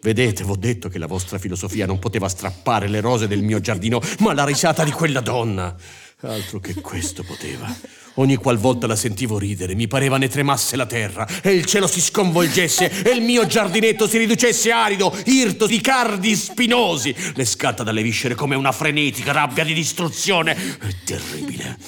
Vedete, 0.00 0.42
v'ho 0.42 0.56
detto 0.56 0.88
che 0.88 0.98
la 0.98 1.06
vostra 1.06 1.38
filosofia 1.38 1.86
non 1.86 2.00
poteva 2.00 2.28
strappare 2.28 2.88
le 2.88 3.00
rose 3.00 3.28
del 3.28 3.42
mio 3.42 3.60
giardino, 3.60 4.00
ma 4.18 4.32
la 4.32 4.44
risata 4.44 4.82
di 4.82 4.90
quella 4.90 5.20
donna. 5.20 5.76
Altro 6.22 6.58
che 6.58 6.74
questo 6.74 7.22
poteva. 7.22 7.72
Ogni 8.14 8.36
qualvolta 8.36 8.86
la 8.86 8.96
sentivo 8.96 9.38
ridere, 9.38 9.74
mi 9.74 9.86
pareva 9.86 10.18
ne 10.18 10.28
tremasse 10.28 10.76
la 10.76 10.84
terra 10.84 11.26
e 11.40 11.52
il 11.52 11.64
cielo 11.64 11.86
si 11.86 12.00
sconvolgesse 12.00 13.02
e 13.02 13.10
il 13.10 13.22
mio 13.22 13.46
giardinetto 13.46 14.06
si 14.06 14.18
riducesse 14.18 14.70
arido, 14.70 15.16
irto 15.26 15.66
di 15.66 15.80
cardi 15.80 16.36
spinosi. 16.36 17.14
Le 17.34 17.44
scatta 17.46 17.82
dalle 17.82 18.02
viscere 18.02 18.34
come 18.34 18.54
una 18.54 18.72
frenetica 18.72 19.32
rabbia 19.32 19.64
di 19.64 19.72
distruzione. 19.72 20.54
È 20.54 20.94
terribile, 21.04 21.78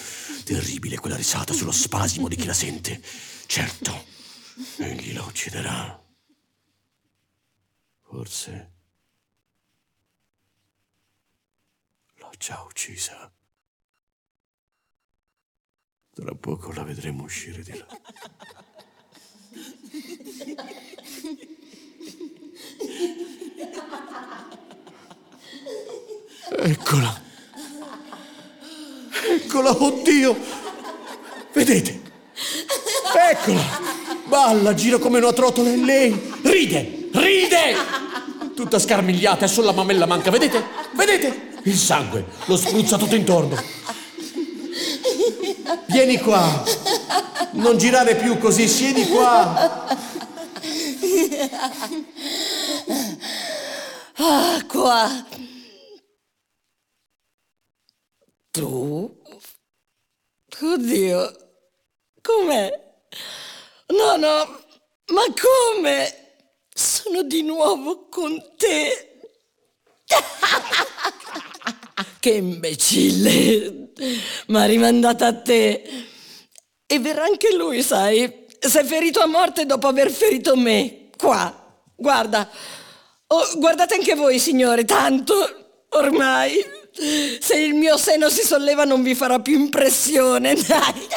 terribile 0.44 0.96
quella 0.96 1.16
risata 1.16 1.52
sullo 1.52 1.72
spasimo 1.72 2.28
di 2.28 2.36
chi 2.36 2.46
la 2.46 2.54
sente. 2.54 3.02
Certo, 3.46 4.04
egli 4.78 5.12
la 5.12 5.22
ucciderà. 5.22 6.02
Forse 8.00 8.70
l'ho 12.16 12.30
già 12.38 12.64
uccisa. 12.66 13.33
Tra 16.14 16.32
poco 16.38 16.72
la 16.72 16.84
vedremo 16.84 17.24
uscire 17.24 17.60
di 17.62 17.76
là. 17.76 17.86
Eccola. 26.56 27.22
Eccola, 29.28 29.82
oddio. 29.82 30.36
Vedete? 31.52 32.00
Eccola. 33.32 33.62
Balla, 34.26 34.72
gira 34.74 34.98
come 34.98 35.18
una 35.18 35.32
trottola 35.32 35.68
e 35.68 35.76
lei 35.76 36.32
ride, 36.42 37.08
ride. 37.12 37.74
Tutta 38.54 38.78
scarmigliata 38.78 39.46
e 39.46 39.48
solo 39.48 39.66
la 39.66 39.72
mamella 39.72 40.06
manca, 40.06 40.30
vedete? 40.30 40.62
Vedete? 40.92 41.58
Il 41.64 41.76
sangue 41.76 42.24
lo 42.44 42.56
spruzza 42.56 42.96
tutto 42.96 43.16
intorno. 43.16 43.56
Vieni 45.86 46.18
qua. 46.18 46.62
Non 47.52 47.78
girare 47.78 48.16
più 48.16 48.38
così, 48.38 48.68
siedi 48.68 49.06
qua. 49.06 49.86
Acqua. 54.16 55.26
Tu? 58.50 59.22
Oddio. 60.62 61.36
Com'è? 62.22 62.70
No, 63.88 64.16
no. 64.16 64.62
Ma 65.06 65.22
come? 65.34 66.38
Sono 66.72 67.22
di 67.22 67.42
nuovo 67.42 68.08
con 68.08 68.40
te. 68.56 69.18
che 72.24 72.30
imbecille 72.30 73.90
ma 74.46 74.64
rimandata 74.64 75.26
a 75.26 75.34
te. 75.34 75.82
E 76.86 76.98
verrà 76.98 77.24
anche 77.24 77.54
lui, 77.54 77.82
sai. 77.82 78.46
Si 78.58 78.78
è 78.78 78.84
ferito 78.84 79.20
a 79.20 79.26
morte 79.26 79.66
dopo 79.66 79.88
aver 79.88 80.10
ferito 80.10 80.56
me. 80.56 81.10
Qua, 81.18 81.82
guarda. 81.94 82.48
Oh, 83.26 83.58
guardate 83.58 83.96
anche 83.96 84.14
voi, 84.14 84.38
signore, 84.38 84.86
tanto 84.86 85.34
ormai 85.90 86.52
Se 87.40 87.58
il 87.58 87.74
mio 87.74 87.96
seno 87.96 88.28
si 88.28 88.42
solleva 88.42 88.84
non 88.84 89.02
vi 89.02 89.14
farà 89.14 89.40
più 89.40 89.58
impressione. 89.58 90.54
Dai. 90.54 91.08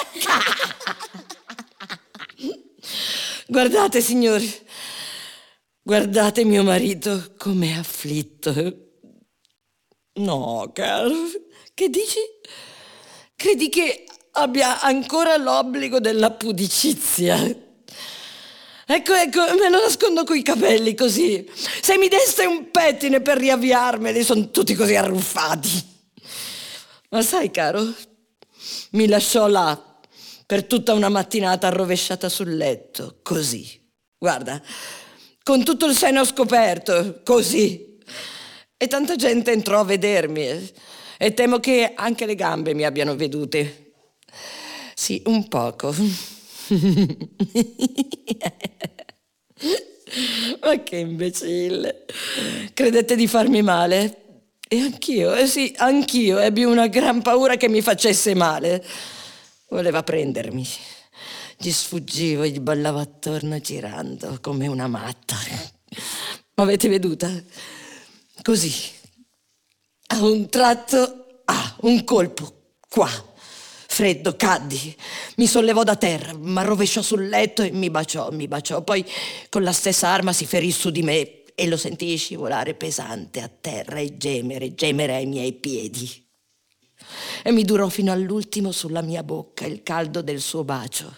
Guardate, 3.48 4.02
signori. 4.02 4.52
Guardate 5.82 6.44
mio 6.44 6.64
marito 6.64 7.34
com'è 7.38 7.78
afflitto. 7.78 8.87
No, 10.18 10.72
caro. 10.74 11.12
Che 11.74 11.90
dici? 11.90 12.20
Credi 13.36 13.70
che 13.70 14.06
abbia 14.32 14.82
ancora 14.82 15.38
l'obbligo 15.38 16.00
della 16.00 16.32
pudicizia? 16.32 17.38
Ecco, 18.90 19.14
ecco, 19.14 19.42
me 19.60 19.70
lo 19.70 19.82
nascondo 19.82 20.24
coi 20.24 20.42
capelli 20.42 20.96
così. 20.96 21.48
Se 21.82 21.98
mi 21.98 22.08
deste 22.08 22.46
un 22.46 22.72
pettine 22.72 23.22
per 23.22 23.38
riavviarmeli, 23.38 24.24
sono 24.24 24.50
tutti 24.50 24.74
così 24.76 24.96
arruffati. 24.96 25.96
Ma 27.10 27.22
sai, 27.22 27.52
caro, 27.52 27.94
mi 28.92 29.08
lasciò 29.08 29.48
là 29.48 29.80
per 30.46 30.66
tutta 30.66 30.94
una 30.94 31.10
mattinata 31.10 31.68
arrovesciata 31.68 32.30
sul 32.30 32.56
letto, 32.56 33.20
così. 33.22 33.86
Guarda, 34.18 34.62
con 35.44 35.64
tutto 35.64 35.86
il 35.86 35.96
seno 35.96 36.24
scoperto, 36.24 37.22
così. 37.24 37.87
E 38.80 38.88
tanta 38.88 39.16
gente 39.16 39.52
entrò 39.52 39.80
a 39.80 39.86
vedermi 39.86 40.72
e 41.18 41.34
temo 41.34 41.60
che 41.60 41.94
anche 41.96 42.28
le 42.28 42.36
gambe 42.36 42.76
mi 42.76 42.86
abbiano 42.86 43.16
vedute. 43.16 43.94
Sì, 44.94 45.24
un 45.26 45.48
poco. 45.48 45.96
Ma 50.62 50.84
che 50.84 50.96
imbecille. 50.96 52.06
Credete 52.72 53.16
di 53.16 53.28
farmi 53.28 53.64
male? 53.64 54.26
E 54.68 54.80
anch'io, 54.80 55.34
eh 55.34 55.48
sì, 55.48 55.74
anch'io 55.78 56.38
ebbi 56.38 56.64
una 56.64 56.86
gran 56.88 57.24
paura 57.24 57.56
che 57.56 57.70
mi 57.70 57.82
facesse 57.82 58.36
male. 58.36 58.86
Voleva 59.70 60.04
prendermi. 60.04 60.68
Gli 61.58 61.72
sfuggivo, 61.72 62.46
gli 62.46 62.60
ballavo 62.60 63.00
attorno 63.00 63.60
girando 63.60 64.38
come 64.40 64.68
una 64.68 64.88
matta. 64.88 65.36
M'avete 66.56 66.90
veduta? 66.90 67.44
Così. 68.42 68.74
A 70.08 70.24
un 70.24 70.50
tratto, 70.50 71.42
ah, 71.46 71.76
un 71.82 72.04
colpo, 72.04 72.76
qua. 72.90 73.10
Freddo, 73.88 74.36
caddi. 74.36 74.96
Mi 75.38 75.48
sollevò 75.48 75.84
da 75.84 75.96
terra, 75.96 76.34
mi 76.34 76.64
rovesciò 76.64 77.02
sul 77.02 77.28
letto 77.28 77.64
e 77.64 77.72
mi 77.72 77.90
baciò, 77.90 78.32
mi 78.32 78.48
baciò. 78.48 78.84
Poi 78.84 79.06
con 79.50 79.64
la 79.64 79.72
stessa 79.72 80.10
arma 80.10 80.34
si 80.34 80.46
ferì 80.46 80.72
su 80.72 80.92
di 80.92 81.02
me 81.02 81.44
e 81.56 81.68
lo 81.68 81.78
sentii 81.78 82.18
scivolare 82.18 82.76
pesante 82.76 83.42
a 83.42 83.48
terra 83.48 83.98
e 83.98 84.18
gemere, 84.18 84.76
gemere 84.76 85.16
ai 85.16 85.26
miei 85.26 85.54
piedi. 85.54 86.26
E 87.44 87.52
mi 87.52 87.64
durò 87.64 87.90
fino 87.90 88.12
all'ultimo 88.12 88.72
sulla 88.72 89.02
mia 89.02 89.24
bocca 89.24 89.66
il 89.66 89.82
caldo 89.82 90.22
del 90.22 90.42
suo 90.42 90.64
bacio. 90.64 91.16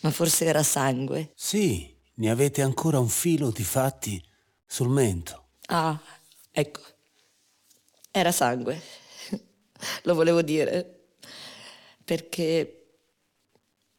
Ma 0.00 0.10
forse 0.10 0.44
era 0.44 0.62
sangue. 0.62 1.32
Sì, 1.36 1.96
ne 2.14 2.30
avete 2.30 2.62
ancora 2.62 2.98
un 2.98 3.08
filo 3.08 3.50
di 3.50 3.62
fatti 3.62 4.20
sul 4.66 4.88
mento. 4.88 5.37
Ah, 5.68 5.98
ecco. 6.50 6.80
Era 8.10 8.32
sangue. 8.32 8.80
Lo 10.04 10.14
volevo 10.14 10.42
dire. 10.42 11.06
Perché 12.04 12.74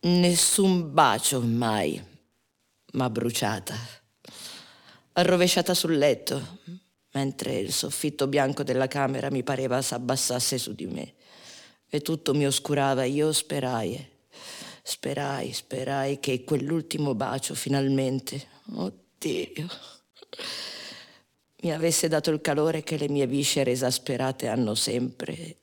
nessun 0.01 0.93
bacio 0.93 1.41
mai 1.41 2.01
m'ha 2.93 3.09
bruciata 3.09 3.99
arrovesciata 5.19 5.73
sul 5.73 5.97
letto, 5.97 6.59
mentre 7.11 7.57
il 7.57 7.73
soffitto 7.73 8.27
bianco 8.27 8.63
della 8.63 8.87
camera 8.87 9.29
mi 9.29 9.43
pareva 9.43 9.81
s'abbassasse 9.81 10.57
su 10.57 10.73
di 10.73 10.85
me 10.85 11.13
e 11.89 12.01
tutto 12.01 12.33
mi 12.33 12.45
oscurava. 12.45 13.03
Io 13.03 13.33
sperai, 13.33 14.07
sperai, 14.81 15.51
sperai 15.51 16.19
che 16.19 16.43
quell'ultimo 16.43 17.15
bacio 17.15 17.53
finalmente, 17.53 18.47
oddio, 18.75 19.67
mi 21.61 21.73
avesse 21.73 22.07
dato 22.07 22.31
il 22.31 22.41
calore 22.41 22.83
che 22.83 22.97
le 22.97 23.09
mie 23.09 23.27
viscere 23.27 23.71
esasperate 23.71 24.47
hanno 24.47 24.75
sempre 24.75 25.57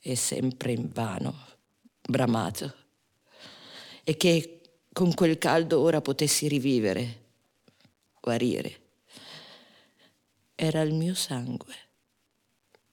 e 0.00 0.16
sempre 0.16 0.72
invano 0.72 1.34
bramato 2.00 2.74
e 4.04 4.16
che 4.16 4.60
con 4.92 5.12
quel 5.14 5.36
caldo 5.38 5.80
ora 5.80 6.00
potessi 6.00 6.48
rivivere 6.48 7.24
guarire. 8.20 8.80
Era 10.54 10.80
il 10.80 10.94
mio 10.94 11.14
sangue, 11.14 11.74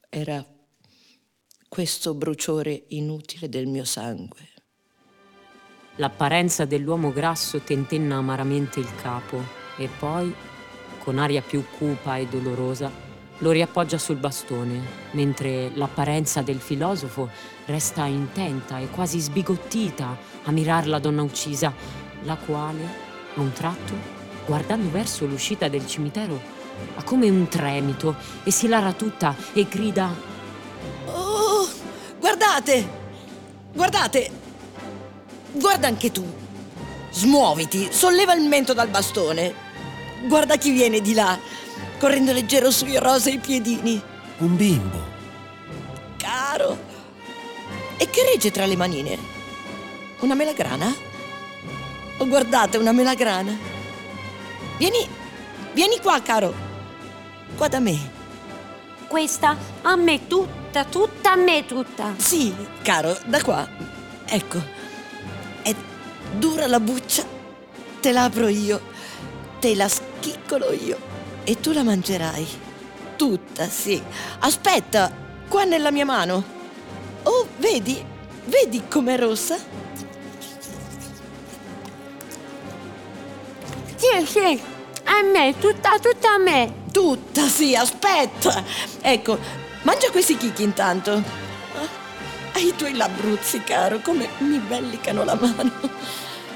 era 0.09 0.45
questo 1.69 2.13
bruciore 2.13 2.83
inutile 2.89 3.47
del 3.47 3.67
mio 3.67 3.85
sangue. 3.85 4.49
L'apparenza 5.95 6.65
dell'uomo 6.65 7.11
grasso 7.11 7.59
tentenna 7.61 8.17
amaramente 8.17 8.79
il 8.79 8.95
capo 8.95 9.41
e 9.77 9.87
poi, 9.87 10.33
con 11.03 11.19
aria 11.19 11.41
più 11.41 11.65
cupa 11.77 12.15
e 12.15 12.27
dolorosa, 12.27 12.89
lo 13.39 13.51
riappoggia 13.51 13.97
sul 13.97 14.15
bastone, 14.15 14.79
mentre 15.11 15.69
l'apparenza 15.73 16.41
del 16.41 16.59
filosofo 16.59 17.29
resta 17.65 18.05
intenta 18.05 18.79
e 18.79 18.89
quasi 18.89 19.19
sbigottita 19.19 20.17
a 20.43 20.51
mirar 20.51 20.87
la 20.87 20.99
donna 20.99 21.23
uccisa, 21.23 21.73
la 22.23 22.35
quale, 22.35 22.83
a 23.35 23.41
un 23.41 23.51
tratto, 23.51 23.93
guardando 24.45 24.89
verso 24.89 25.25
l'uscita 25.25 25.67
del 25.67 25.85
cimitero, 25.85 26.39
ha 26.95 27.03
come 27.03 27.29
un 27.29 27.47
tremito 27.49 28.15
e 28.43 28.51
si 28.51 28.67
lara 28.67 28.93
tutta 28.93 29.35
e 29.53 29.67
grida: 29.67 30.09
Oh, 31.05 31.67
guardate! 32.19 33.01
Guardate! 33.73 34.31
Guarda 35.51 35.87
anche 35.87 36.11
tu! 36.11 36.25
Smuoviti, 37.11 37.89
solleva 37.91 38.33
il 38.33 38.47
mento 38.47 38.73
dal 38.73 38.87
bastone. 38.87 39.62
Guarda 40.23 40.55
chi 40.55 40.71
viene 40.71 41.01
di 41.01 41.13
là, 41.13 41.37
correndo 41.99 42.31
leggero 42.31 42.71
sui 42.71 42.97
rosei 42.97 43.39
piedini. 43.39 44.01
Un 44.37 44.55
bimbo. 44.55 45.11
Caro! 46.17 46.77
E 47.97 48.09
che 48.09 48.23
regge 48.23 48.49
tra 48.49 48.65
le 48.65 48.77
manine? 48.77 49.17
Una 50.19 50.33
melagrana? 50.33 50.93
Oh, 52.17 52.27
guardate, 52.27 52.77
una 52.77 52.93
melagrana! 52.93 53.53
Vieni, 54.77 55.05
vieni 55.73 55.99
qua, 55.99 56.21
caro. 56.21 56.53
Qua 57.57 57.67
da 57.67 57.79
me. 57.79 58.11
Questa 59.07 59.57
a 59.81 59.95
me 59.97 60.25
tutta, 60.27 60.85
tutta 60.85 61.33
a 61.33 61.35
me 61.35 61.65
tutta. 61.65 62.13
Sì, 62.17 62.55
caro, 62.81 63.17
da 63.25 63.41
qua. 63.41 63.67
Ecco. 64.25 64.61
È 65.61 65.75
dura 66.37 66.65
la 66.67 66.79
buccia. 66.79 67.23
Te 67.99 68.11
la 68.13 68.23
apro 68.23 68.47
io. 68.47 68.91
Te 69.63 69.75
la 69.75 69.87
schiccolo 69.87 70.73
io. 70.73 70.97
E 71.45 71.57
tu 71.61 71.71
la 71.71 71.83
mangerai. 71.83 72.45
Tutta, 73.15 73.65
sì. 73.69 74.03
Aspetta, 74.39 75.09
qua 75.47 75.63
nella 75.63 75.89
mia 75.89 76.03
mano. 76.03 76.43
Oh, 77.23 77.47
vedi? 77.59 78.03
Vedi 78.43 78.83
com'è 78.89 79.17
rossa? 79.17 79.55
Sì, 83.95 84.25
sì, 84.25 84.61
a 85.05 85.21
me, 85.21 85.57
tutta, 85.57 85.97
tutta 85.97 86.33
a 86.33 86.37
me. 86.39 86.73
Tutta, 86.91 87.47
sì, 87.47 87.73
aspetta. 87.73 88.61
Ecco, 88.99 89.39
mangia 89.83 90.11
questi 90.11 90.35
chicchi 90.35 90.63
intanto. 90.63 91.23
Ah, 92.51 92.59
I 92.59 92.73
tuoi 92.75 92.97
labbruzzi, 92.97 93.63
caro, 93.63 93.99
come 93.99 94.27
mi 94.39 94.57
bellicano 94.57 95.23
la 95.23 95.35
mano. 95.35 95.71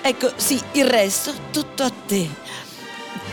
Ecco, 0.01 0.33
sì, 0.35 0.61
il 0.73 0.85
resto 0.85 1.31
tutto 1.51 1.83
a 1.83 1.91
te. 2.05 2.65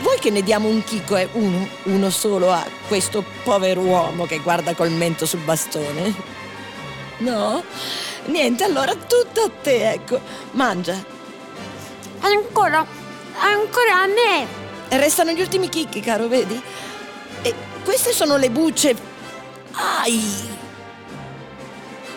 Vuoi 0.01 0.19
che 0.19 0.29
ne 0.29 0.41
diamo 0.41 0.67
un 0.67 0.83
chicco, 0.83 1.15
eh? 1.15 1.27
Uno, 1.33 1.67
uno 1.83 2.09
solo 2.09 2.51
a 2.51 2.65
questo 2.87 3.23
povero 3.43 3.81
uomo 3.81 4.25
che 4.25 4.39
guarda 4.39 4.73
col 4.73 4.91
mento 4.91 5.25
sul 5.25 5.39
bastone? 5.39 6.13
No? 7.17 7.63
Niente, 8.25 8.63
allora 8.63 8.93
tutto 8.95 9.41
a 9.41 9.51
te, 9.61 9.91
ecco. 9.91 10.19
Mangia. 10.51 11.13
Ancora 12.19 13.03
Ancora 13.37 14.03
a 14.03 14.07
me! 14.07 14.47
Restano 14.97 15.31
gli 15.31 15.41
ultimi 15.41 15.67
chicchi, 15.67 15.99
caro, 15.99 16.27
vedi? 16.27 16.61
E 17.41 17.53
queste 17.83 18.13
sono 18.13 18.37
le 18.37 18.49
bucce. 18.49 18.95
Ai! 19.71 20.47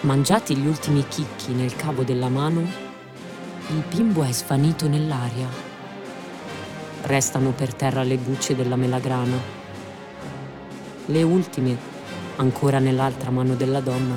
Mangiati 0.00 0.56
gli 0.56 0.66
ultimi 0.66 1.06
chicchi 1.08 1.52
nel 1.52 1.74
cavo 1.74 2.02
della 2.02 2.28
mano, 2.28 2.60
il 2.60 3.82
bimbo 3.88 4.22
è 4.22 4.30
svanito 4.32 4.86
nell'aria. 4.86 5.67
Restano 7.08 7.50
per 7.50 7.74
terra 7.74 8.04
le 8.04 8.16
bucce 8.16 8.54
della 8.54 8.76
melagrana. 8.76 9.36
Le 11.06 11.22
ultime, 11.24 11.76
ancora 12.36 12.78
nell'altra 12.78 13.30
mano 13.30 13.56
della 13.56 13.80
donna, 13.80 14.16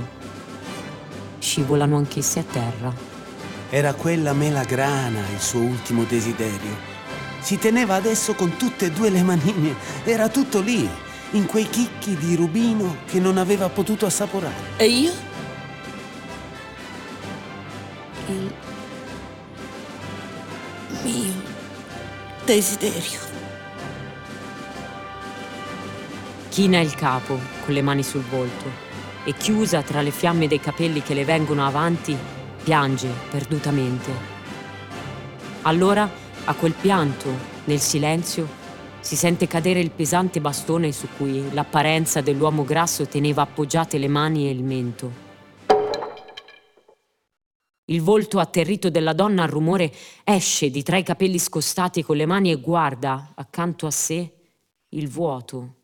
scivolano 1.39 1.97
anch'esse 1.97 2.39
a 2.39 2.43
terra. 2.43 2.93
Era 3.71 3.95
quella 3.95 4.33
melagrana 4.33 5.21
il 5.33 5.39
suo 5.39 5.61
ultimo 5.61 6.03
desiderio 6.03 6.91
si 7.41 7.57
teneva 7.57 7.95
adesso 7.95 8.35
con 8.35 8.55
tutte 8.55 8.85
e 8.85 8.91
due 8.91 9.09
le 9.09 9.23
manine, 9.23 9.75
era 10.03 10.29
tutto 10.29 10.59
lì. 10.61 10.87
in 11.33 11.45
quei 11.45 11.69
chicchi 11.69 12.17
di 12.17 12.35
rubino 12.35 12.97
che 13.05 13.17
non 13.17 13.37
aveva 13.37 13.69
potuto 13.69 14.05
assaporare. 14.05 14.53
E 14.75 14.85
io? 14.85 15.13
Il 18.27 18.53
mio 21.03 21.40
desiderio. 22.53 23.19
China 26.49 26.81
il 26.81 26.93
capo 26.95 27.39
con 27.63 27.73
le 27.73 27.81
mani 27.81 28.03
sul 28.03 28.23
volto 28.23 28.89
e 29.23 29.33
chiusa 29.33 29.81
tra 29.83 30.01
le 30.01 30.11
fiamme 30.11 30.49
dei 30.49 30.59
capelli 30.59 31.01
che 31.01 31.13
le 31.13 31.23
vengono 31.23 31.65
avanti, 31.65 32.17
piange 32.61 33.07
perdutamente. 33.29 34.11
Allora, 35.61 36.09
a 36.43 36.53
quel 36.55 36.73
pianto, 36.73 37.29
nel 37.65 37.79
silenzio, 37.79 38.45
si 38.99 39.15
sente 39.15 39.47
cadere 39.47 39.79
il 39.79 39.91
pesante 39.91 40.41
bastone 40.41 40.91
su 40.91 41.07
cui 41.15 41.53
l'apparenza 41.53 42.19
dell'uomo 42.19 42.65
grasso 42.65 43.07
teneva 43.07 43.43
appoggiate 43.43 43.97
le 43.97 44.09
mani 44.09 44.47
e 44.47 44.51
il 44.51 44.63
mento. 44.63 45.30
Il 47.91 48.01
volto 48.01 48.39
atterrito 48.39 48.89
della 48.89 49.13
donna 49.13 49.43
al 49.43 49.49
rumore 49.49 49.93
esce 50.23 50.71
di 50.71 50.81
tra 50.81 50.97
i 50.97 51.03
capelli 51.03 51.37
scostati 51.37 52.03
con 52.03 52.15
le 52.15 52.25
mani 52.25 52.49
e 52.51 52.55
guarda 52.55 53.33
accanto 53.35 53.85
a 53.85 53.91
sé 53.91 54.31
il 54.89 55.09
vuoto 55.09 55.75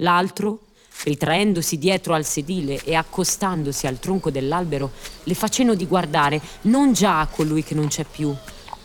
L'altro, 0.00 0.66
ritraendosi 1.04 1.76
dietro 1.76 2.14
al 2.14 2.24
sedile 2.24 2.84
e 2.84 2.94
accostandosi 2.94 3.88
al 3.88 3.98
tronco 3.98 4.30
dell'albero, 4.30 4.92
le 5.24 5.34
fa 5.34 5.48
cenno 5.48 5.74
di 5.74 5.86
guardare 5.86 6.40
non 6.62 6.92
già 6.92 7.18
a 7.18 7.26
colui 7.26 7.64
che 7.64 7.74
non 7.74 7.88
c'è 7.88 8.04
più, 8.04 8.32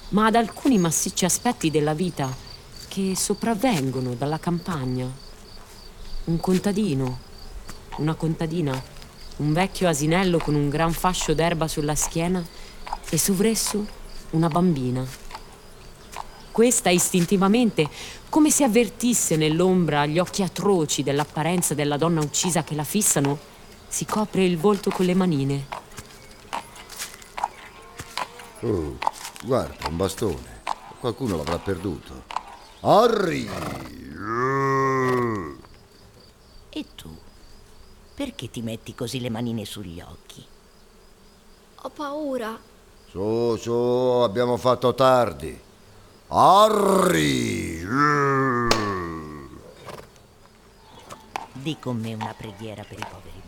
ma 0.09 0.25
ad 0.25 0.35
alcuni 0.35 0.79
massicci 0.79 1.25
aspetti 1.25 1.69
della 1.69 1.93
vita 1.93 2.35
che 2.87 3.15
sopravvengono 3.15 4.15
dalla 4.15 4.39
campagna. 4.39 5.07
Un 6.25 6.39
contadino, 6.39 7.19
una 7.97 8.15
contadina, 8.15 8.81
un 9.43 9.51
vecchio 9.51 9.89
asinello 9.89 10.37
con 10.37 10.55
un 10.55 10.69
gran 10.69 10.93
fascio 10.93 11.33
d'erba 11.33 11.67
sulla 11.67 11.95
schiena 11.95 12.43
e 13.09 13.17
sovresso 13.17 13.85
una 14.31 14.47
bambina. 14.47 15.05
Questa 16.51 16.89
istintivamente 16.89 17.89
come 18.29 18.49
se 18.49 18.63
avvertisse 18.63 19.35
nell'ombra 19.35 20.05
gli 20.05 20.17
occhi 20.17 20.41
atroci 20.41 21.03
dell'apparenza 21.03 21.73
della 21.73 21.97
donna 21.97 22.21
uccisa 22.21 22.63
che 22.63 22.73
la 22.73 22.83
fissano, 22.83 23.37
si 23.87 24.05
copre 24.05 24.43
il 24.43 24.57
volto 24.57 24.89
con 24.89 25.05
le 25.05 25.13
manine. 25.13 25.67
Oh, 28.61 28.97
guarda, 29.43 29.87
un 29.87 29.97
bastone. 29.97 30.61
Qualcuno 30.99 31.35
l'avrà 31.35 31.59
perduto. 31.59 32.23
Arri! 32.79 33.47
E 36.69 36.85
tu? 36.95 37.15
Perché 38.23 38.49
ti 38.49 38.61
metti 38.61 38.95
così 38.95 39.19
le 39.19 39.29
manine 39.29 39.65
sugli 39.65 39.99
occhi? 39.99 40.41
Ho 41.81 41.89
paura. 41.89 42.57
Su, 43.09 43.57
su, 43.57 43.69
abbiamo 43.69 44.55
fatto 44.55 44.95
tardi. 44.95 45.59
Arri! 46.29 47.85
Di 51.51 51.77
con 51.79 51.97
me 51.97 52.13
una 52.13 52.33
preghiera 52.33 52.85
per 52.87 52.99
i 52.99 53.05
poveri 53.09 53.42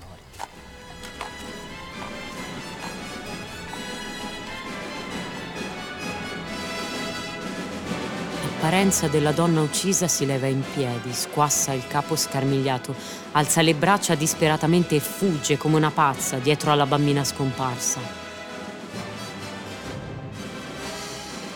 L'apparenza 8.65 9.07
della 9.07 9.31
donna 9.31 9.61
uccisa 9.61 10.07
si 10.07 10.25
leva 10.25 10.47
in 10.47 10.63
piedi, 10.73 11.13
squassa 11.13 11.71
il 11.71 11.85
capo 11.87 12.15
scarmigliato, 12.15 12.95
alza 13.33 13.61
le 13.61 13.75
braccia 13.75 14.15
disperatamente 14.15 14.95
e 14.95 14.99
fugge 14.99 15.55
come 15.55 15.75
una 15.75 15.91
pazza 15.91 16.37
dietro 16.37 16.71
alla 16.71 16.87
bambina 16.87 17.23
scomparsa. 17.23 17.99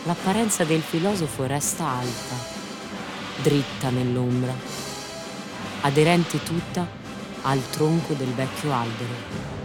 l'apparenza 0.04 0.62
del 0.62 0.82
filosofo 0.82 1.46
resta 1.46 1.84
alta, 1.84 2.36
dritta 3.42 3.90
nell'ombra, 3.90 4.54
aderente 5.80 6.40
tutta 6.44 6.86
al 7.42 7.60
tronco 7.70 8.14
del 8.14 8.32
vecchio 8.34 8.72
albero. 8.72 9.59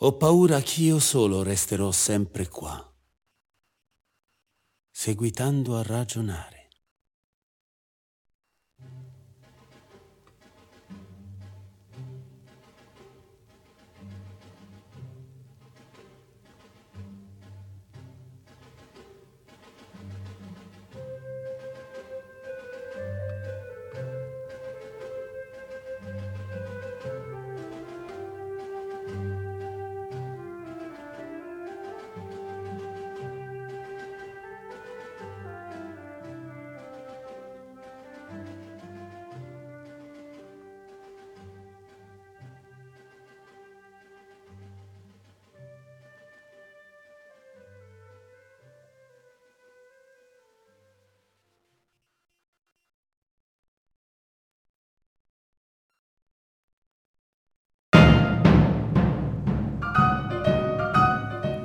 Ho 0.00 0.16
paura 0.16 0.60
che 0.60 0.82
io 0.82 1.00
solo 1.00 1.42
resterò 1.42 1.90
sempre 1.90 2.46
qua, 2.46 2.78
seguitando 4.88 5.76
a 5.76 5.82
ragionare. 5.82 6.57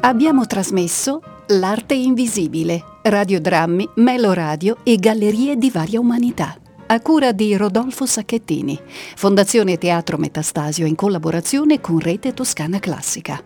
Abbiamo 0.05 0.45
trasmesso 0.45 1.21
L'arte 1.47 1.93
invisibile, 1.93 2.83
radiodrammi, 3.03 3.89
meloradio 3.95 4.77
e 4.83 4.97
gallerie 4.97 5.55
di 5.55 5.69
varia 5.69 5.99
umanità. 6.01 6.57
A 6.87 6.99
cura 6.99 7.31
di 7.31 7.55
Rodolfo 7.55 8.05
Sacchettini, 8.05 8.77
Fondazione 9.15 9.77
Teatro 9.77 10.17
Metastasio 10.17 10.85
in 10.85 10.95
collaborazione 10.95 11.79
con 11.79 11.99
Rete 11.99 12.33
Toscana 12.33 12.79
Classica. 12.79 13.41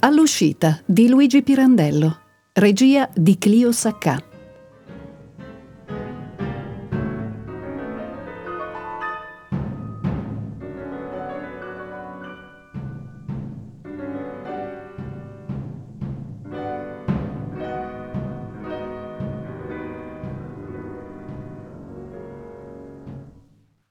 All'uscita 0.00 0.80
di 0.84 1.08
Luigi 1.08 1.42
Pirandello, 1.42 2.18
regia 2.54 3.08
di 3.14 3.38
Clio 3.38 3.70
Saccà. 3.70 4.29